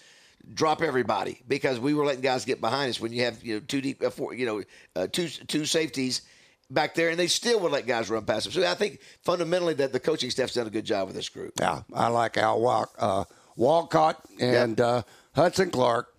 drop 0.55 0.81
everybody," 0.81 1.41
because 1.47 1.79
we 1.79 1.93
were 1.93 2.05
letting 2.05 2.21
guys 2.21 2.43
get 2.43 2.59
behind 2.59 2.89
us 2.89 2.99
when 2.99 3.13
you 3.13 3.23
have 3.23 3.43
you 3.43 3.55
know 3.55 3.59
two 3.67 3.81
deep, 3.81 4.01
uh, 4.01 4.09
four, 4.09 4.33
you 4.33 4.45
know, 4.45 4.63
uh, 4.95 5.05
two 5.07 5.27
two 5.27 5.65
safeties 5.65 6.21
back 6.69 6.95
there, 6.95 7.09
and 7.09 7.19
they 7.19 7.27
still 7.27 7.59
would 7.61 7.71
let 7.71 7.85
guys 7.87 8.09
run 8.09 8.25
past 8.25 8.45
them. 8.45 8.53
So 8.53 8.69
I 8.69 8.73
think 8.75 8.99
fundamentally 9.23 9.73
that 9.75 9.93
the 9.93 9.99
coaching 9.99 10.29
staff's 10.29 10.53
done 10.53 10.67
a 10.67 10.71
good 10.71 10.85
job 10.85 11.07
with 11.07 11.15
this 11.15 11.29
group. 11.29 11.53
Yeah, 11.59 11.81
I 11.93 12.07
like 12.07 12.37
Al 12.37 12.59
Walk, 12.61 12.93
uh, 12.99 13.23
Walcott 13.55 14.19
and 14.39 14.79
uh, 14.79 15.03
Hudson 15.35 15.71
Clark. 15.71 16.13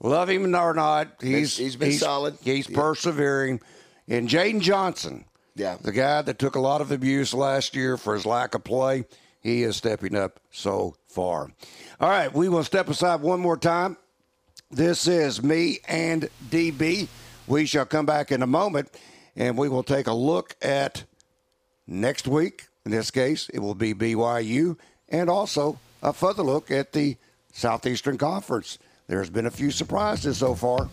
love 0.00 0.28
him 0.28 0.54
or 0.54 0.74
not, 0.74 1.08
he's 1.22 1.56
he's 1.56 1.76
been 1.76 1.92
solid. 1.92 2.36
He's 2.42 2.68
Yeah. 2.68 2.76
persevering. 2.76 3.60
And 4.06 4.28
Jaden 4.28 4.60
Johnson, 4.60 5.24
Yeah. 5.54 5.78
the 5.80 5.92
guy 5.92 6.20
that 6.22 6.38
took 6.38 6.56
a 6.56 6.60
lot 6.60 6.80
of 6.82 6.90
abuse 6.92 7.32
last 7.32 7.74
year 7.74 7.96
for 7.96 8.14
his 8.14 8.26
lack 8.26 8.54
of 8.54 8.64
play, 8.64 9.06
he 9.40 9.62
is 9.62 9.76
stepping 9.76 10.14
up 10.14 10.40
so 10.50 10.96
far. 11.08 11.50
All 12.00 12.10
right, 12.10 12.30
we 12.34 12.48
will 12.50 12.64
step 12.64 12.88
aside 12.90 13.22
one 13.22 13.40
more 13.40 13.56
time. 13.56 13.96
This 14.70 15.06
is 15.06 15.42
me 15.42 15.78
and 15.88 16.28
DB. 16.50 17.08
We 17.46 17.64
shall 17.64 17.86
come 17.86 18.04
back 18.04 18.30
in 18.32 18.42
a 18.42 18.46
moment 18.46 18.90
and 19.36 19.58
we 19.58 19.68
will 19.68 19.82
take 19.82 20.06
a 20.06 20.14
look 20.14 20.56
at 20.62 21.04
next 21.86 22.26
week. 22.26 22.66
In 22.84 22.90
this 22.90 23.10
case, 23.10 23.48
it 23.52 23.60
will 23.60 23.74
be 23.74 23.94
BYU 23.94 24.78
and 25.08 25.30
also 25.30 25.78
a 26.02 26.12
further 26.12 26.42
look 26.42 26.70
at 26.70 26.92
the 26.92 27.16
Southeastern 27.52 28.18
Conference. 28.18 28.78
There's 29.06 29.30
been 29.30 29.46
a 29.46 29.50
few 29.50 29.70
surprises 29.70 30.38
so 30.38 30.54
far. 30.54 30.88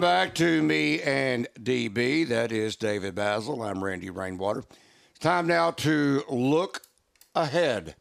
Welcome 0.00 0.28
back 0.28 0.34
to 0.36 0.62
me 0.62 1.02
and 1.02 1.46
DB. 1.60 2.26
That 2.26 2.52
is 2.52 2.74
David 2.74 3.14
Bazzel. 3.14 3.62
I'm 3.62 3.84
Randy 3.84 4.08
Rainwater. 4.08 4.64
It's 5.10 5.18
time 5.18 5.46
now 5.46 5.72
to 5.72 6.24
look 6.30 6.80
ahead. 7.34 7.96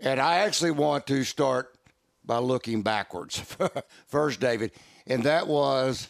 And 0.00 0.18
I 0.18 0.36
actually 0.36 0.70
want 0.70 1.06
to 1.08 1.24
start 1.24 1.74
by 2.24 2.38
looking 2.38 2.80
backwards 2.80 3.38
first, 4.06 4.40
David. 4.40 4.72
And 5.06 5.24
that 5.24 5.46
was 5.46 6.08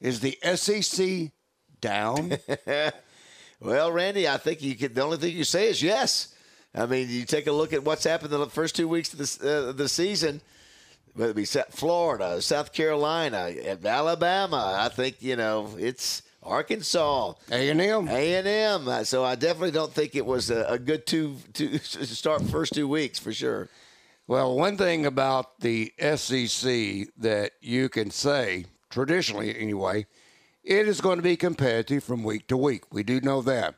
is 0.00 0.18
the 0.18 0.36
SEC 0.56 1.30
down? 1.80 2.36
Well, 3.60 3.90
Randy, 3.92 4.28
I 4.28 4.36
think 4.36 4.62
you 4.62 4.74
could, 4.74 4.94
the 4.94 5.02
only 5.02 5.16
thing 5.16 5.34
you 5.34 5.44
say 5.44 5.70
is 5.70 5.80
yes. 5.82 6.34
I 6.74 6.84
mean, 6.84 7.08
you 7.08 7.24
take 7.24 7.46
a 7.46 7.52
look 7.52 7.72
at 7.72 7.84
what's 7.84 8.04
happened 8.04 8.32
in 8.34 8.40
the 8.40 8.46
first 8.48 8.76
two 8.76 8.86
weeks 8.86 9.14
of 9.14 9.18
the, 9.18 9.68
uh, 9.68 9.72
the 9.72 9.88
season, 9.88 10.42
whether 11.16 11.30
it 11.30 11.36
be 11.36 11.44
Florida, 11.44 12.40
South 12.42 12.72
Carolina, 12.72 13.52
Alabama. 13.84 14.76
I 14.78 14.88
think 14.88 15.16
you 15.20 15.36
know 15.36 15.70
it's 15.78 16.22
Arkansas, 16.42 17.32
A&M. 17.50 18.08
A 18.08 18.34
and 18.34 18.46
M. 18.46 19.04
So 19.04 19.24
I 19.24 19.34
definitely 19.34 19.72
don't 19.72 19.92
think 19.92 20.14
it 20.14 20.26
was 20.26 20.50
a, 20.50 20.64
a 20.64 20.78
good 20.78 21.06
two 21.06 21.36
to 21.54 21.78
start 21.80 22.42
first 22.42 22.74
two 22.74 22.86
weeks 22.86 23.18
for 23.18 23.32
sure. 23.32 23.68
Well, 24.28 24.56
one 24.56 24.76
thing 24.76 25.06
about 25.06 25.60
the 25.60 25.92
SEC 25.98 27.08
that 27.16 27.52
you 27.60 27.88
can 27.88 28.10
say, 28.10 28.66
traditionally 28.90 29.56
anyway, 29.56 30.06
it 30.64 30.88
is 30.88 31.00
going 31.00 31.18
to 31.18 31.22
be 31.22 31.36
competitive 31.36 32.02
from 32.02 32.24
week 32.24 32.48
to 32.48 32.56
week. 32.56 32.92
We 32.92 33.04
do 33.04 33.20
know 33.20 33.40
that. 33.42 33.76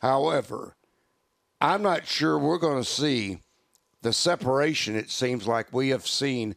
However, 0.00 0.74
I'm 1.60 1.82
not 1.82 2.06
sure 2.06 2.38
we're 2.38 2.58
going 2.58 2.82
to 2.82 2.88
see 2.88 3.40
the 4.00 4.12
separation 4.12 4.96
it 4.96 5.10
seems 5.10 5.46
like 5.46 5.72
we 5.72 5.88
have 5.88 6.06
seen 6.06 6.56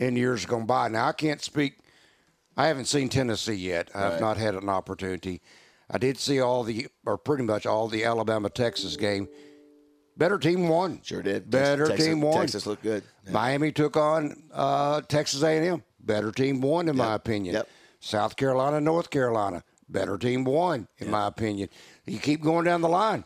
in 0.00 0.16
years 0.16 0.46
gone 0.46 0.66
by. 0.66 0.88
Now, 0.88 1.06
I 1.08 1.12
can't 1.12 1.42
speak, 1.42 1.74
I 2.56 2.66
haven't 2.66 2.86
seen 2.86 3.08
Tennessee 3.08 3.54
yet. 3.54 3.90
I 3.94 4.00
have 4.00 4.12
Right. 4.14 4.20
not 4.20 4.36
had 4.38 4.54
an 4.54 4.68
opportunity. 4.68 5.40
I 5.90 5.98
did 5.98 6.18
see 6.18 6.40
all 6.40 6.64
the, 6.64 6.88
or 7.04 7.18
pretty 7.18 7.44
much 7.44 7.66
all 7.66 7.86
the 7.86 8.04
Alabama 8.04 8.48
Texas 8.48 8.96
game. 8.96 9.28
Better 10.16 10.38
team 10.38 10.68
won. 10.68 11.00
Sure 11.02 11.22
did. 11.22 11.50
Better 11.50 11.86
Texas, 11.86 12.06
team 12.06 12.20
won. 12.20 12.40
Texas 12.40 12.66
looked 12.66 12.82
good. 12.82 13.02
Yeah. 13.26 13.32
Miami 13.32 13.72
took 13.72 13.96
on 13.96 14.42
uh, 14.52 15.02
Texas 15.02 15.42
A&M. 15.42 15.82
Better 16.00 16.32
team 16.32 16.60
won, 16.60 16.88
in 16.88 16.96
my 16.96 17.14
opinion. 17.14 17.54
Yep. 17.56 17.68
South 18.00 18.36
Carolina, 18.36 18.80
North 18.80 19.10
Carolina. 19.10 19.62
Better 19.88 20.16
team 20.16 20.44
won, 20.44 20.88
in 20.98 21.10
my 21.10 21.26
opinion. 21.26 21.68
You 22.06 22.18
keep 22.18 22.42
going 22.42 22.64
down 22.64 22.80
the 22.80 22.88
line. 22.88 23.24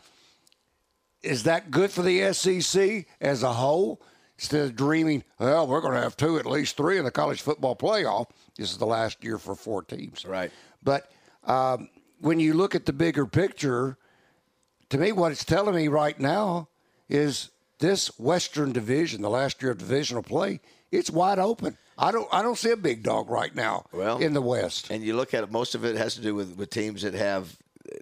Is 1.21 1.43
that 1.43 1.71
good 1.71 1.91
for 1.91 2.01
the 2.01 2.33
SEC 2.33 3.05
as 3.21 3.43
a 3.43 3.53
whole? 3.53 4.01
Instead 4.37 4.65
of 4.65 4.75
dreaming, 4.75 5.23
well, 5.39 5.65
we're 5.65 5.81
going 5.81 5.93
to 5.93 6.01
have 6.01 6.17
two, 6.17 6.37
at 6.37 6.45
least 6.45 6.75
three 6.75 6.97
in 6.97 7.05
the 7.05 7.11
college 7.11 7.41
football 7.41 7.75
playoff. 7.75 8.27
This 8.57 8.71
is 8.71 8.77
the 8.77 8.85
last 8.85 9.23
year 9.23 9.37
for 9.37 9.55
four 9.55 9.81
teams. 9.81 10.25
Right. 10.25 10.51
But 10.83 11.09
um, 11.45 11.89
when 12.19 12.39
you 12.39 12.53
look 12.53 12.75
at 12.75 12.85
the 12.85 12.93
bigger 12.93 13.25
picture, 13.25 13.97
to 14.89 14.97
me, 14.97 15.13
what 15.13 15.31
it's 15.31 15.45
telling 15.45 15.75
me 15.75 15.87
right 15.87 16.19
now 16.19 16.67
is 17.07 17.49
this 17.79 18.07
Western 18.19 18.73
Division, 18.73 19.21
the 19.21 19.29
last 19.29 19.61
year 19.61 19.71
of 19.71 19.77
divisional 19.77 20.23
play, 20.23 20.59
it's 20.91 21.09
wide 21.09 21.39
open. 21.39 21.77
I 21.97 22.11
don't, 22.11 22.27
I 22.31 22.41
don't 22.41 22.57
see 22.57 22.71
a 22.71 22.77
big 22.77 23.03
dog 23.03 23.29
right 23.29 23.55
now 23.55 23.85
Well, 23.93 24.17
in 24.17 24.33
the 24.33 24.41
West. 24.41 24.89
And 24.89 25.01
you 25.01 25.15
look 25.15 25.33
at 25.33 25.43
it, 25.43 25.51
most 25.51 25.75
of 25.75 25.85
it 25.85 25.95
has 25.95 26.15
to 26.15 26.21
do 26.21 26.35
with, 26.35 26.57
with 26.57 26.69
teams 26.69 27.03
that 27.03 27.13
have 27.13 27.55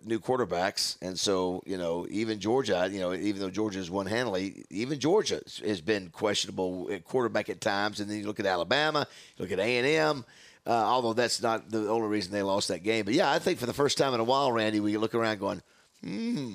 new 0.04 0.19
quarterbacks. 0.19 0.98
And 1.02 1.19
so, 1.19 1.63
you 1.65 1.78
know, 1.78 2.08
even 2.10 2.39
Georgia, 2.39 2.89
you 2.91 3.00
know, 3.00 3.13
even 3.13 3.41
though 3.41 3.50
Georgia's 3.50 3.89
won 3.89 4.06
handily, 4.06 4.65
even 4.69 5.00
Georgia 5.00 5.41
has 5.65 5.82
been 5.82 6.10
questionable 6.10 6.89
at 6.91 7.04
quarterback 7.06 7.50
at 7.50 7.62
times. 7.62 8.00
And 8.00 8.10
then 8.10 8.17
you 8.17 8.28
look 8.28 8.39
at 8.39 8.46
Alabama, 8.46 9.08
look 9.38 9.52
at 9.52 9.60
A&M, 9.60 10.26
uh, 10.65 10.69
although 10.69 11.13
that's 11.13 11.41
not 11.41 11.69
the 11.69 11.89
only 11.89 12.08
reason 12.08 12.32
they 12.32 12.41
lost 12.41 12.67
that 12.69 12.84
game. 12.84 13.06
But, 13.06 13.13
yeah, 13.13 13.32
I 13.32 13.39
think 13.39 13.60
for 13.60 13.65
the 13.65 13.74
first 13.74 13.98
time 13.98 14.13
in 14.13 14.19
a 14.19 14.26
while, 14.26 14.52
Randy, 14.52 14.80
we 14.80 14.98
look 14.98 15.15
around 15.15 15.39
going, 15.39 15.62
hmm, 16.04 16.54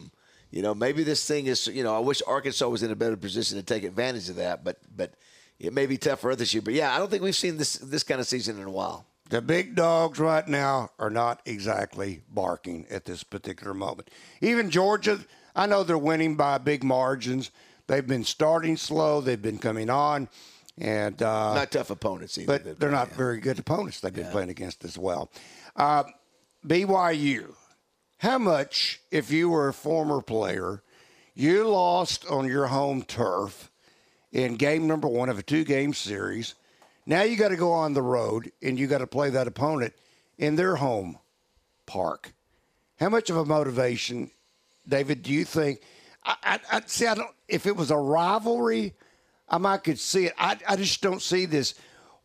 you 0.51 0.62
know, 0.62 0.75
maybe 0.75 1.03
this 1.03 1.27
thing 1.27 1.47
is, 1.47 1.67
you 1.67 1.83
know, 1.83 1.95
I 1.95 1.99
wish 1.99 2.23
Arkansas 2.27 2.69
was 2.69 2.83
in 2.83 2.91
a 2.91 2.97
better 2.97 3.17
position 3.17 3.59
to 3.59 3.62
take 3.62 3.85
advantage 3.85 4.29
of 4.29 4.37
that. 4.37 4.64
But, 4.64 4.79
but 4.97 5.12
it 5.59 5.73
may 5.73 5.87
be 5.87 5.99
tough 5.99 6.21
for 6.21 6.33
year. 6.33 6.62
But, 6.62 6.75
yeah, 6.75 6.95
I 6.95 6.99
don't 6.99 7.11
think 7.11 7.23
we've 7.23 7.35
seen 7.35 7.57
this 7.57 7.75
this 7.75 8.03
kind 8.03 8.21
of 8.21 8.27
season 8.27 8.59
in 8.59 8.64
a 8.64 8.71
while. 8.71 9.05
The 9.29 9.43
big 9.43 9.75
dogs 9.75 10.19
right 10.19 10.47
now 10.49 10.91
are 10.99 11.11
not 11.11 11.43
exactly 11.45 12.23
barking 12.31 12.87
at 12.91 13.05
this 13.05 13.23
particular 13.23 13.75
moment. 13.75 14.09
Even 14.41 14.71
Georgia, 14.71 15.21
I 15.55 15.67
know 15.67 15.83
they're 15.83 15.99
winning 15.99 16.35
by 16.37 16.57
big 16.59 16.83
margins. 16.83 17.51
They've 17.88 18.07
been 18.07 18.25
starting 18.25 18.77
slow. 18.77 19.21
They've 19.21 19.41
been 19.41 19.59
coming 19.59 19.91
on, 19.91 20.29
and 20.79 21.23
uh, 21.23 21.55
Not 21.55 21.71
tough 21.73 21.91
opponents 21.91 22.38
either. 22.38 22.59
but 22.59 22.81
they're 22.81 22.91
not 22.91 23.12
very 23.12 23.38
good 23.41 23.59
opponents 23.59 24.01
they've 24.01 24.14
been 24.14 24.31
playing 24.31 24.51
against 24.51 24.85
as 24.85 24.97
well. 24.97 25.31
Uh, 25.77 26.05
BYU, 26.67 27.55
how 28.19 28.38
much, 28.38 29.01
if 29.11 29.31
you 29.31 29.49
were 29.51 29.69
a 29.69 29.75
former 29.75 30.21
player, 30.23 30.83
you 31.35 31.69
lost 31.69 32.27
on 32.27 32.47
your 32.47 32.67
home 32.69 33.03
turf, 33.03 33.71
in 34.33 34.57
game 34.57 34.87
number 34.87 35.09
one 35.09 35.29
of 35.29 35.38
a 35.38 35.43
two 35.43 35.64
game 35.64 35.95
series. 35.95 36.55
Now 37.09 37.23
you 37.23 37.37
got 37.37 37.49
to 37.49 37.57
go 37.57 37.73
on 37.73 37.94
the 37.94 38.03
road 38.03 38.53
and 38.62 38.79
you 38.79 38.87
got 38.87 38.99
to 38.99 39.07
play 39.07 39.31
that 39.31 39.49
opponent 39.49 39.94
in 40.37 40.57
their 40.57 40.77
home 40.77 41.18
park. 41.87 42.35
How 43.01 43.09
much 43.09 43.31
of 43.31 43.38
a 43.38 43.47
motivation, 43.47 44.31
David, 44.87 45.23
do 45.23 45.33
you 45.33 45.47
think? 45.47 45.81
I, 46.23 46.37
I, 46.42 46.61
I 46.71 46.83
see. 46.85 47.07
I 47.07 47.14
don't. 47.14 47.31
If 47.49 47.64
it 47.64 47.75
was 47.75 47.90
a 47.90 47.97
rivalry, 47.97 48.92
I 49.49 49.57
might 49.57 49.85
could 49.85 49.99
see 49.99 50.27
it. 50.27 50.35
I, 50.37 50.59
I 50.68 50.77
just 50.77 51.01
don't 51.01 51.23
see 51.23 51.47
this. 51.47 51.75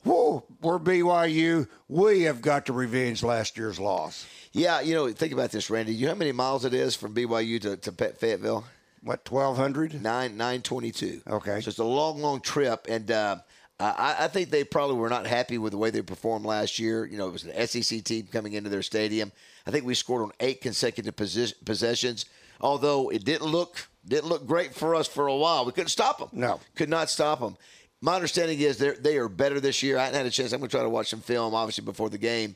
Whoa, 0.03 0.43
we're 0.61 0.79
BYU. 0.79 1.69
We 1.87 2.23
have 2.23 2.41
got 2.41 2.65
to 2.65 2.73
revenge 2.73 3.23
last 3.23 3.57
year's 3.57 3.79
loss. 3.79 4.25
Yeah, 4.51 4.81
you 4.81 4.95
know, 4.95 5.09
think 5.13 5.31
about 5.31 5.51
this, 5.51 5.69
Randy. 5.69 5.95
You 5.95 6.07
know 6.07 6.13
how 6.13 6.19
many 6.19 6.33
miles 6.33 6.65
it 6.65 6.73
is 6.73 6.93
from 6.93 7.15
BYU 7.15 7.61
to, 7.61 7.77
to 7.77 7.91
Fayetteville? 7.93 8.65
What 9.01 9.23
twelve 9.23 9.55
hundred? 9.55 10.01
Nine 10.03 10.35
nine 10.35 10.61
twenty 10.61 10.91
two. 10.91 11.21
Okay. 11.25 11.61
so 11.61 11.69
it's 11.69 11.79
a 11.79 11.85
long, 11.85 12.21
long 12.21 12.41
trip, 12.41 12.87
and 12.89 13.09
uh, 13.09 13.37
I, 13.79 14.15
I 14.19 14.27
think 14.27 14.49
they 14.49 14.63
probably 14.63 14.95
were 14.95 15.09
not 15.09 15.25
happy 15.25 15.57
with 15.57 15.71
the 15.71 15.77
way 15.77 15.89
they 15.89 16.01
performed 16.01 16.45
last 16.45 16.79
year. 16.79 17.05
You 17.05 17.17
know, 17.17 17.27
it 17.27 17.33
was 17.33 17.43
an 17.43 17.67
SEC 17.67 18.03
team 18.03 18.27
coming 18.31 18.53
into 18.53 18.69
their 18.69 18.83
stadium. 18.83 19.31
I 19.65 19.71
think 19.71 19.85
we 19.85 19.95
scored 19.95 20.23
on 20.23 20.31
eight 20.39 20.61
consecutive 20.61 21.15
possessions, 21.15 22.25
although 22.61 23.09
it 23.09 23.25
didn't 23.25 23.47
look 23.47 23.87
didn't 24.05 24.29
look 24.29 24.45
great 24.45 24.73
for 24.73 24.95
us 24.95 25.07
for 25.07 25.27
a 25.27 25.35
while. 25.35 25.65
We 25.65 25.71
couldn't 25.71 25.89
stop 25.89 26.19
them. 26.19 26.29
No. 26.33 26.59
could 26.75 26.89
not 26.89 27.09
stop 27.09 27.39
them. 27.39 27.57
My 28.01 28.15
understanding 28.15 28.59
is 28.59 28.77
they 28.77 28.91
they 28.91 29.17
are 29.17 29.29
better 29.29 29.59
this 29.59 29.81
year. 29.81 29.97
I 29.97 30.05
hadn't 30.05 30.17
had 30.17 30.25
a 30.25 30.31
chance. 30.31 30.51
I'm 30.51 30.59
going 30.59 30.69
to 30.69 30.75
try 30.75 30.83
to 30.83 30.89
watch 30.89 31.09
some 31.09 31.21
film, 31.21 31.55
obviously, 31.55 31.85
before 31.85 32.09
the 32.09 32.17
game. 32.17 32.55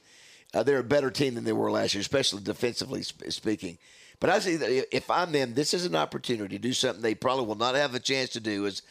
Uh, 0.54 0.64
they're 0.64 0.80
a 0.80 0.84
better 0.84 1.12
team 1.12 1.36
than 1.36 1.44
they 1.44 1.54
were 1.54 1.72
last 1.72 1.94
year, 1.94 2.02
especially 2.02 2.42
defensively 2.42 3.04
sp- 3.04 3.30
speaking. 3.30 3.78
But 4.20 4.30
I 4.30 4.40
see 4.40 4.56
that 4.56 4.96
if 4.96 5.10
I'm 5.12 5.32
them, 5.32 5.54
this 5.54 5.74
is 5.74 5.86
an 5.86 5.96
opportunity 5.96 6.58
to 6.58 6.62
do 6.62 6.74
something 6.74 7.02
they 7.02 7.16
probably 7.16 7.46
will 7.46 7.56
not 7.56 7.76
have 7.76 7.94
a 7.96 8.00
chance 8.00 8.32
to 8.32 8.40
do 8.40 8.66
is 8.66 8.82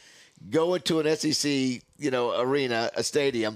go 0.51 0.75
into 0.75 1.01
an 1.01 1.17
SEC, 1.17 1.51
you 1.99 2.11
know, 2.11 2.39
arena, 2.41 2.91
a 2.95 3.03
stadium. 3.03 3.55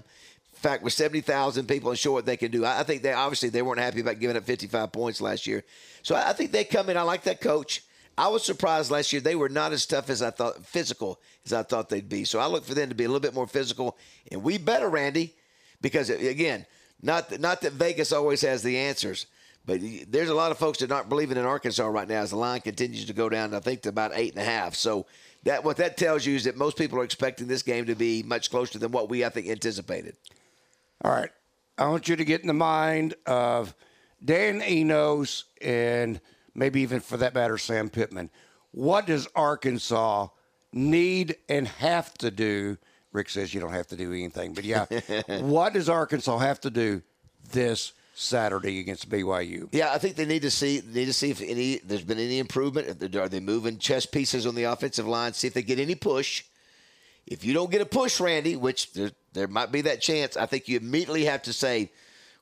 In 0.53 0.59
fact, 0.59 0.83
with 0.83 0.93
seventy 0.93 1.21
thousand 1.21 1.67
people 1.67 1.91
and 1.91 1.99
show 1.99 2.13
what 2.13 2.27
they 2.27 2.37
can 2.37 2.51
do. 2.51 2.65
I 2.67 2.83
think 2.83 3.03
they 3.03 3.13
obviously 3.13 3.49
they 3.49 3.63
weren't 3.63 3.81
happy 3.81 4.01
about 4.01 4.21
giving 4.21 4.37
up 4.37 4.45
fifty 4.45 4.67
five 4.67 4.93
points 4.93 5.21
last 5.21 5.47
year. 5.47 5.65
So 6.03 6.15
I 6.15 6.33
think 6.33 6.53
they 6.53 6.65
come 6.65 6.91
in. 6.91 6.97
I 6.97 7.03
like 7.03 7.23
that 7.23 7.41
coach. 7.41 7.83
I 8.19 8.29
was 8.29 8.45
surprised 8.45 8.91
last 8.91 9.13
year 9.13 9.23
they 9.23 9.35
were 9.35 9.49
not 9.49 9.73
as 9.73 9.87
tough 9.87 10.11
as 10.11 10.21
I 10.21 10.31
thought, 10.31 10.67
physical 10.67 11.21
as 11.47 11.55
I 11.55 11.63
thought 11.63 11.89
they'd 11.89 12.09
be. 12.09 12.25
So 12.25 12.39
I 12.39 12.47
look 12.47 12.67
for 12.67 12.75
them 12.75 12.91
to 12.91 12.95
be 12.95 13.05
a 13.05 13.09
little 13.09 13.21
bit 13.21 13.33
more 13.33 13.47
physical, 13.47 13.97
and 14.31 14.43
we 14.43 14.59
better, 14.59 14.91
Randy, 14.91 15.35
because 15.81 16.11
again, 16.11 16.67
not 17.01 17.41
not 17.41 17.63
that 17.63 17.73
Vegas 17.73 18.13
always 18.13 18.43
has 18.43 18.63
the 18.63 18.77
answers, 18.77 19.25
but 19.71 19.81
there's 20.09 20.31
a 20.31 20.35
lot 20.35 20.51
of 20.51 20.59
folks 20.59 20.81
that 20.81 20.91
aren't 20.91 21.09
believing 21.09 21.37
in 21.37 21.45
Arkansas 21.45 21.87
right 21.87 22.09
now 22.09 22.23
as 22.23 22.31
the 22.31 22.37
line 22.37 22.61
continues 22.61 23.05
to 23.05 23.13
go 23.13 23.29
down. 23.29 23.55
I 23.55 23.61
think 23.61 23.83
to 23.83 23.89
about 23.89 24.11
eight 24.17 24.33
and 24.33 24.43
a 24.43 24.45
half. 24.45 24.75
So 24.75 25.07
that 25.45 25.63
what 25.63 25.77
that 25.77 25.97
tells 25.97 26.27
you 26.27 26.35
is 26.35 26.43
that 26.43 26.57
most 26.57 26.77
people 26.77 26.99
are 26.99 27.05
expecting 27.05 27.47
this 27.47 27.63
game 27.63 27.87
to 27.87 27.95
be 27.95 28.25
much 28.25 28.51
closer 28.51 28.81
than 28.81 28.91
what 28.91 29.09
we 29.09 29.25
I 29.25 29.29
think 29.29 29.47
anticipated. 29.47 30.17
All 31.05 31.13
right. 31.13 31.31
I 31.79 31.87
want 31.87 32.09
you 32.09 32.17
to 32.17 32.25
get 32.25 32.41
in 32.41 32.49
the 32.49 32.53
mind 32.53 33.15
of 33.27 33.77
Dan 34.25 34.61
Enos 34.61 35.45
and 35.63 36.21
maybe 36.53 36.81
even 36.81 36.99
for 36.99 37.19
that 37.19 37.33
matter, 37.33 37.57
Sam 37.57 37.91
Pittman. 37.91 38.29
What 38.73 39.07
does 39.07 39.29
Arkansas 39.37 40.29
need 40.73 41.37
and 41.49 41.69
have 41.69 42.13
to 42.15 42.33
do? 42.33 42.77
Rick 43.13 43.29
says 43.29 43.55
you 43.55 43.61
don't 43.61 43.73
have 43.73 43.87
to 43.87 43.97
do 43.97 44.13
anything, 44.13 44.53
but 44.53 44.65
yeah. 44.65 44.87
what 45.43 45.75
does 45.75 45.89
Arkansas 45.89 46.39
have 46.39 46.61
to 46.63 46.71
do 46.71 47.03
this 47.53 47.93
Saturday 48.21 48.81
against 48.81 49.09
BYU? 49.09 49.69
Yeah, 49.73 49.93
I 49.93 49.99
think 49.99 50.17
they 50.17 50.27
need 50.27 50.43
to 50.43 50.51
see 50.51 50.83
need 50.87 51.07
to 51.07 51.13
see 51.13 51.31
if 51.31 51.41
any 51.41 51.79
there's 51.79 52.05
been 52.05 52.19
any 52.19 52.39
improvement. 52.39 53.17
Are 53.17 53.29
they 53.29 53.41
moving 53.41 53.79
chess 53.79 54.07
pieces 54.07 54.47
on 54.47 54.55
the 54.55 54.65
offensive 54.65 55.07
line? 55.07 55.33
See 55.33 55.47
if 55.47 55.55
they 55.55 55.63
get 55.63 55.79
any 55.79 55.95
push. 55.95 56.45
If 57.27 57.45
you 57.45 57.55
don't 57.55 57.71
get 57.71 57.81
a 57.81 57.87
push, 57.87 58.21
Randy, 58.21 58.57
which 58.57 58.93
there 58.93 59.11
there 59.33 59.49
might 59.49 59.73
be 59.73 59.81
that 59.83 60.03
chance, 60.03 60.37
I 60.37 60.47
think 60.47 60.69
you 60.69 60.77
immediately 60.77 61.25
have 61.25 61.43
to 61.43 61.53
say 61.53 61.91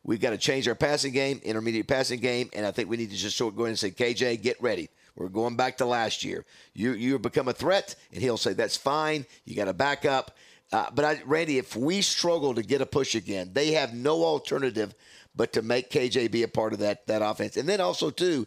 we've 0.02 0.20
got 0.20 0.30
to 0.30 0.38
change 0.38 0.66
our 0.66 0.74
passing 0.74 1.12
game, 1.12 1.40
intermediate 1.44 1.86
passing 1.86 2.20
game, 2.20 2.50
and 2.54 2.66
I 2.66 2.70
think 2.70 2.88
we 2.88 2.96
need 2.96 3.10
to 3.10 3.16
just 3.16 3.36
sort 3.36 3.52
of 3.52 3.58
go 3.58 3.64
in 3.64 3.70
and 3.70 3.78
say, 3.78 3.90
KJ, 3.90 4.42
get 4.42 4.60
ready. 4.60 4.88
We're 5.14 5.28
going 5.28 5.56
back 5.56 5.78
to 5.78 5.84
last 5.84 6.24
year. 6.24 6.44
You 6.74 6.92
you 6.92 7.18
become 7.18 7.48
a 7.48 7.52
threat, 7.52 7.94
and 8.12 8.20
he'll 8.22 8.36
say 8.36 8.52
that's 8.52 8.76
fine. 8.76 9.26
You 9.44 9.54
got 9.54 9.66
to 9.66 9.74
back 9.74 10.04
up. 10.04 10.36
Uh, 10.72 10.86
but 10.94 11.04
I, 11.04 11.20
Randy, 11.24 11.58
if 11.58 11.76
we 11.76 12.02
struggle 12.02 12.54
to 12.54 12.62
get 12.62 12.80
a 12.80 12.86
push 12.86 13.14
again, 13.14 13.50
they 13.52 13.72
have 13.72 13.94
no 13.94 14.22
alternative 14.24 14.94
but 15.38 15.52
to 15.54 15.62
make 15.62 15.88
KJ 15.88 16.30
be 16.32 16.42
a 16.42 16.48
part 16.48 16.72
of 16.74 16.80
that 16.80 17.06
that 17.06 17.22
offense. 17.22 17.56
And 17.56 17.66
then 17.68 17.80
also 17.80 18.10
too, 18.10 18.46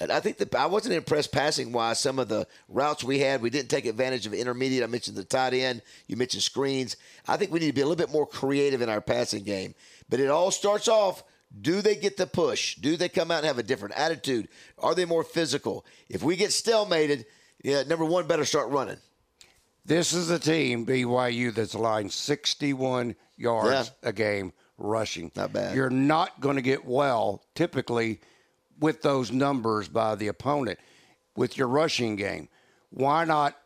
I 0.00 0.18
think 0.18 0.38
that 0.38 0.52
I 0.54 0.66
wasn't 0.66 0.94
impressed 0.94 1.30
passing 1.30 1.70
wise. 1.70 2.00
Some 2.00 2.18
of 2.18 2.28
the 2.28 2.46
routes 2.68 3.04
we 3.04 3.20
had, 3.20 3.40
we 3.40 3.48
didn't 3.48 3.70
take 3.70 3.86
advantage 3.86 4.26
of 4.26 4.34
intermediate. 4.34 4.82
I 4.82 4.88
mentioned 4.88 5.16
the 5.16 5.24
tight 5.24 5.54
end. 5.54 5.80
You 6.08 6.16
mentioned 6.16 6.42
screens. 6.42 6.96
I 7.28 7.36
think 7.36 7.52
we 7.52 7.60
need 7.60 7.68
to 7.68 7.72
be 7.72 7.80
a 7.82 7.86
little 7.86 8.04
bit 8.04 8.12
more 8.12 8.26
creative 8.26 8.82
in 8.82 8.88
our 8.88 9.00
passing 9.00 9.44
game. 9.44 9.74
But 10.10 10.18
it 10.18 10.28
all 10.28 10.50
starts 10.50 10.88
off. 10.88 11.22
Do 11.60 11.80
they 11.82 11.94
get 11.94 12.16
the 12.16 12.26
push? 12.26 12.74
Do 12.76 12.96
they 12.96 13.08
come 13.08 13.30
out 13.30 13.38
and 13.38 13.46
have 13.46 13.58
a 13.58 13.62
different 13.62 13.94
attitude? 13.96 14.48
Are 14.78 14.94
they 14.96 15.04
more 15.04 15.22
physical? 15.22 15.84
If 16.08 16.22
we 16.24 16.34
get 16.34 16.50
stalemated, 16.50 17.24
yeah, 17.62 17.84
number 17.84 18.04
one, 18.06 18.26
better 18.26 18.44
start 18.44 18.70
running. 18.70 18.96
This 19.84 20.12
is 20.12 20.30
a 20.30 20.38
team, 20.38 20.86
BYU, 20.86 21.54
that's 21.54 21.74
aligned 21.74 22.12
61 22.12 23.14
yards 23.36 23.92
Yeah. 24.02 24.08
a 24.08 24.12
game 24.12 24.52
rushing. 24.78 25.30
Not 25.34 25.52
bad. 25.52 25.76
You're 25.76 25.90
not 25.90 26.40
going 26.40 26.56
to 26.56 26.62
get 26.62 26.84
well 26.84 27.42
typically 27.54 28.20
with 28.80 29.02
those 29.02 29.30
numbers 29.30 29.88
by 29.88 30.14
the 30.14 30.28
opponent 30.28 30.78
with 31.36 31.56
your 31.56 31.68
rushing 31.68 32.16
game. 32.16 32.48
Why 32.90 33.24
not 33.24 33.56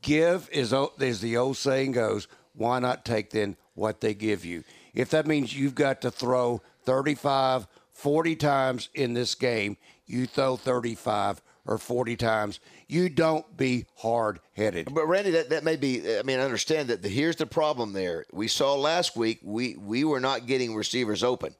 give, 0.00 0.48
as, 0.50 0.72
as 0.72 1.20
the 1.20 1.36
old 1.36 1.56
saying 1.56 1.92
goes, 1.92 2.28
why 2.54 2.78
not 2.78 3.04
take 3.04 3.30
then 3.30 3.56
what 3.74 4.00
they 4.00 4.14
give 4.14 4.44
you? 4.44 4.64
If 4.94 5.10
that 5.10 5.26
means 5.26 5.56
you've 5.56 5.74
got 5.74 6.00
to 6.02 6.10
throw 6.10 6.62
35, 6.84 7.66
40 7.90 8.36
times 8.36 8.88
in 8.94 9.14
this 9.14 9.34
game, 9.34 9.76
you 10.06 10.26
throw 10.26 10.56
35 10.56 11.42
or 11.66 11.78
40 11.78 12.16
times. 12.16 12.60
You 12.90 13.10
don't 13.10 13.54
be 13.56 13.84
hard 13.98 14.40
headed. 14.56 14.88
But 14.94 15.06
Randy, 15.06 15.30
that, 15.32 15.50
that 15.50 15.62
may 15.62 15.76
be. 15.76 16.18
I 16.18 16.22
mean, 16.22 16.40
I 16.40 16.42
understand 16.42 16.88
that. 16.88 17.02
The, 17.02 17.08
here's 17.10 17.36
the 17.36 17.44
problem. 17.46 17.92
There, 17.92 18.24
we 18.32 18.48
saw 18.48 18.74
last 18.74 19.14
week. 19.14 19.40
We 19.42 19.76
we 19.76 20.04
were 20.04 20.20
not 20.20 20.46
getting 20.46 20.74
receivers 20.74 21.22
open. 21.22 21.54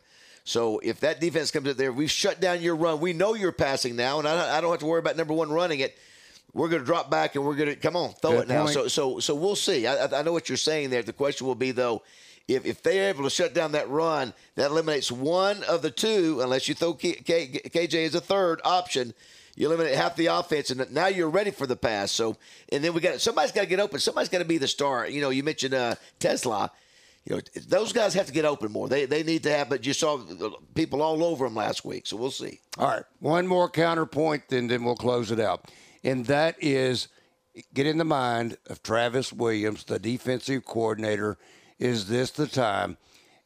So 0.44 0.78
if 0.78 1.00
that 1.00 1.20
defense 1.20 1.50
comes 1.50 1.68
up 1.68 1.76
there, 1.76 1.92
we've 1.92 2.10
shut 2.10 2.40
down 2.40 2.62
your 2.62 2.74
run. 2.76 3.00
We 3.00 3.12
know 3.12 3.34
you're 3.34 3.52
passing 3.52 3.94
now, 3.94 4.18
and 4.18 4.26
I, 4.26 4.56
I 4.56 4.60
don't 4.62 4.70
have 4.70 4.80
to 4.80 4.86
worry 4.86 5.00
about 5.00 5.18
number 5.18 5.34
one 5.34 5.50
running 5.52 5.80
it. 5.80 5.98
We're 6.54 6.70
going 6.70 6.80
to 6.80 6.86
drop 6.86 7.10
back, 7.10 7.34
and 7.34 7.44
we're 7.44 7.56
going 7.56 7.68
to 7.68 7.76
come 7.76 7.94
on, 7.94 8.14
throw 8.14 8.30
Good 8.30 8.42
it 8.44 8.48
now. 8.48 8.62
point. 8.62 8.72
So 8.72 8.88
so 8.88 9.20
so 9.20 9.34
we'll 9.34 9.54
see. 9.56 9.86
I, 9.86 10.06
I- 10.06 10.20
I 10.20 10.22
know 10.22 10.32
what 10.32 10.48
you're 10.48 10.56
saying 10.56 10.88
there. 10.88 11.02
The 11.02 11.12
question 11.12 11.46
will 11.46 11.54
be 11.54 11.72
though. 11.72 12.02
If, 12.48 12.64
if 12.64 12.82
they're 12.82 13.10
able 13.10 13.24
to 13.24 13.30
shut 13.30 13.52
down 13.52 13.72
that 13.72 13.90
run, 13.90 14.32
that 14.54 14.70
eliminates 14.70 15.12
one 15.12 15.62
of 15.64 15.82
the 15.82 15.90
two, 15.90 16.40
unless 16.40 16.66
you 16.66 16.74
throw 16.74 16.94
K, 16.94 17.12
K, 17.12 17.48
KJ 17.68 18.06
as 18.06 18.14
a 18.14 18.20
third 18.22 18.62
option. 18.64 19.12
You 19.58 19.66
eliminate 19.66 19.96
half 19.96 20.14
the 20.14 20.26
offense, 20.26 20.70
and 20.70 20.88
now 20.92 21.08
you're 21.08 21.28
ready 21.28 21.50
for 21.50 21.66
the 21.66 21.74
pass. 21.74 22.12
So, 22.12 22.36
and 22.70 22.82
then 22.82 22.94
we 22.94 23.00
got 23.00 23.20
somebody's 23.20 23.50
got 23.50 23.62
to 23.62 23.66
get 23.66 23.80
open. 23.80 23.98
Somebody's 23.98 24.28
got 24.28 24.38
to 24.38 24.44
be 24.44 24.56
the 24.56 24.68
star. 24.68 25.08
You 25.08 25.20
know, 25.20 25.30
you 25.30 25.42
mentioned 25.42 25.74
uh, 25.74 25.96
TeSlaa. 26.20 26.70
You 27.24 27.34
know, 27.34 27.42
those 27.66 27.92
guys 27.92 28.14
have 28.14 28.26
to 28.26 28.32
get 28.32 28.44
open 28.44 28.70
more. 28.70 28.88
They 28.88 29.04
they 29.04 29.24
need 29.24 29.42
to 29.42 29.50
have. 29.50 29.68
But 29.68 29.84
you 29.84 29.94
saw 29.94 30.22
people 30.76 31.02
all 31.02 31.24
over 31.24 31.44
them 31.44 31.56
last 31.56 31.84
week, 31.84 32.06
so 32.06 32.16
we'll 32.16 32.30
see. 32.30 32.60
All 32.78 32.86
right, 32.86 33.02
one 33.18 33.48
more 33.48 33.68
counterpoint, 33.68 34.44
then 34.48 34.68
then 34.68 34.84
we'll 34.84 34.94
close 34.94 35.32
it 35.32 35.40
out, 35.40 35.68
and 36.04 36.24
that 36.26 36.54
is 36.60 37.08
get 37.74 37.84
in 37.84 37.98
the 37.98 38.04
mind 38.04 38.58
of 38.68 38.80
Travis 38.84 39.32
Williams, 39.32 39.82
the 39.82 39.98
defensive 39.98 40.64
coordinator. 40.66 41.36
Is 41.80 42.06
this 42.06 42.30
the 42.30 42.46
time? 42.46 42.96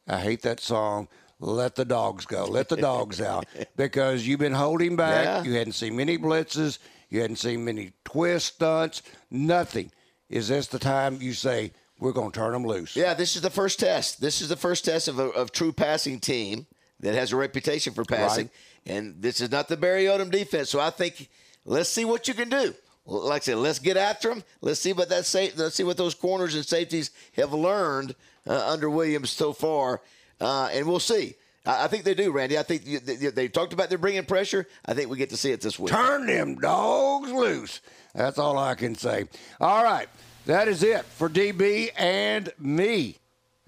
I 0.06 0.20
hate 0.20 0.42
that 0.42 0.60
song. 0.60 1.08
Let 1.44 1.74
the 1.74 1.84
dogs 1.84 2.24
go. 2.24 2.44
Let 2.44 2.68
the 2.68 2.76
dogs 2.76 3.20
out 3.20 3.46
because 3.76 4.26
you've 4.26 4.38
been 4.38 4.52
holding 4.52 4.94
back. 4.94 5.24
Yeah. 5.24 5.42
You 5.42 5.58
hadn't 5.58 5.72
seen 5.72 5.96
many 5.96 6.16
blitzes. 6.16 6.78
You 7.10 7.20
hadn't 7.20 7.36
seen 7.36 7.64
many 7.64 7.92
twist 8.04 8.54
stunts. 8.54 9.02
Nothing. 9.30 9.90
Is 10.30 10.48
this 10.48 10.68
the 10.68 10.78
time 10.78 11.18
you 11.20 11.32
say 11.32 11.72
we're 11.98 12.12
going 12.12 12.30
to 12.30 12.38
turn 12.38 12.52
them 12.52 12.64
loose? 12.64 12.94
Yeah, 12.94 13.12
this 13.14 13.34
is 13.34 13.42
the 13.42 13.50
first 13.50 13.80
test. 13.80 14.20
This 14.20 14.40
is 14.40 14.48
the 14.48 14.56
first 14.56 14.84
test 14.84 15.08
of 15.08 15.18
a 15.18 15.24
of 15.30 15.50
true 15.50 15.72
passing 15.72 16.20
team 16.20 16.66
that 17.00 17.14
has 17.14 17.32
a 17.32 17.36
reputation 17.36 17.92
for 17.92 18.04
passing, 18.04 18.48
and 18.86 19.20
this 19.20 19.40
is 19.40 19.50
not 19.50 19.66
the 19.66 19.76
Barry 19.76 20.04
Odom 20.04 20.30
defense. 20.30 20.70
So 20.70 20.78
I 20.78 20.90
think 20.90 21.28
let's 21.64 21.88
see 21.90 22.04
what 22.04 22.28
you 22.28 22.34
can 22.34 22.48
do. 22.48 22.72
Like 23.04 23.42
I 23.42 23.44
said, 23.46 23.56
let's 23.56 23.80
get 23.80 23.96
after 23.96 24.28
them. 24.28 24.44
Let's 24.60 24.78
see 24.78 24.92
what 24.92 25.08
that 25.08 25.26
sa- 25.26 25.48
Let's 25.56 25.74
see 25.74 25.82
what 25.82 25.96
those 25.96 26.14
corners 26.14 26.54
and 26.54 26.64
safeties 26.64 27.10
have 27.34 27.52
learned 27.52 28.14
uh, 28.46 28.70
under 28.70 28.88
Williams 28.88 29.30
so 29.30 29.52
far, 29.52 30.00
uh, 30.42 30.68
and 30.72 30.86
we'll 30.86 31.00
see. 31.00 31.34
I, 31.64 31.84
I 31.84 31.88
think 31.88 32.04
they 32.04 32.14
do, 32.14 32.32
Randy. 32.32 32.58
I 32.58 32.62
think 32.62 32.86
you, 32.86 32.98
they, 32.98 33.16
they 33.16 33.48
talked 33.48 33.72
about 33.72 33.88
they're 33.88 33.98
bringing 33.98 34.24
pressure. 34.24 34.66
I 34.84 34.94
think 34.94 35.08
we 35.08 35.16
get 35.16 35.30
to 35.30 35.36
see 35.36 35.52
it 35.52 35.60
this 35.60 35.78
week. 35.78 35.92
Turn 35.92 36.26
them 36.26 36.56
dogs 36.56 37.30
loose. 37.30 37.80
That's 38.14 38.38
all 38.38 38.58
I 38.58 38.74
can 38.74 38.94
say. 38.94 39.26
All 39.60 39.84
right. 39.84 40.08
That 40.46 40.66
is 40.66 40.82
it 40.82 41.04
for 41.04 41.28
DB 41.28 41.90
and 41.96 42.50
me. 42.58 43.16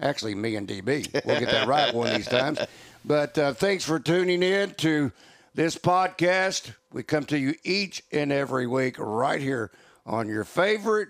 Actually, 0.01 0.35
me 0.35 0.57
and 0.57 0.67
DB. 0.67 1.25
We'll 1.25 1.39
get 1.39 1.49
that 1.49 1.67
right 1.69 1.93
one 1.93 2.07
of 2.07 2.15
these 2.15 2.27
times. 2.27 2.59
But 3.05 3.37
uh, 3.37 3.53
thanks 3.53 3.85
for 3.85 3.97
tuning 3.97 4.43
in 4.43 4.71
to 4.75 5.13
this 5.53 5.77
podcast. 5.77 6.73
We 6.91 7.03
come 7.03 7.23
to 7.25 7.39
you 7.39 7.55
each 7.63 8.03
and 8.11 8.31
every 8.31 8.67
week 8.67 8.97
right 8.99 9.39
here 9.39 9.71
on 10.05 10.27
your 10.27 10.43
favorite 10.43 11.09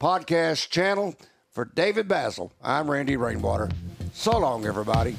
podcast 0.00 0.68
channel. 0.70 1.14
For 1.52 1.64
David 1.64 2.08
Bazzel, 2.08 2.50
I'm 2.60 2.90
Randy 2.90 3.16
Rainwater. 3.16 3.70
So 4.16 4.38
long, 4.38 4.64
everybody. 4.64 5.16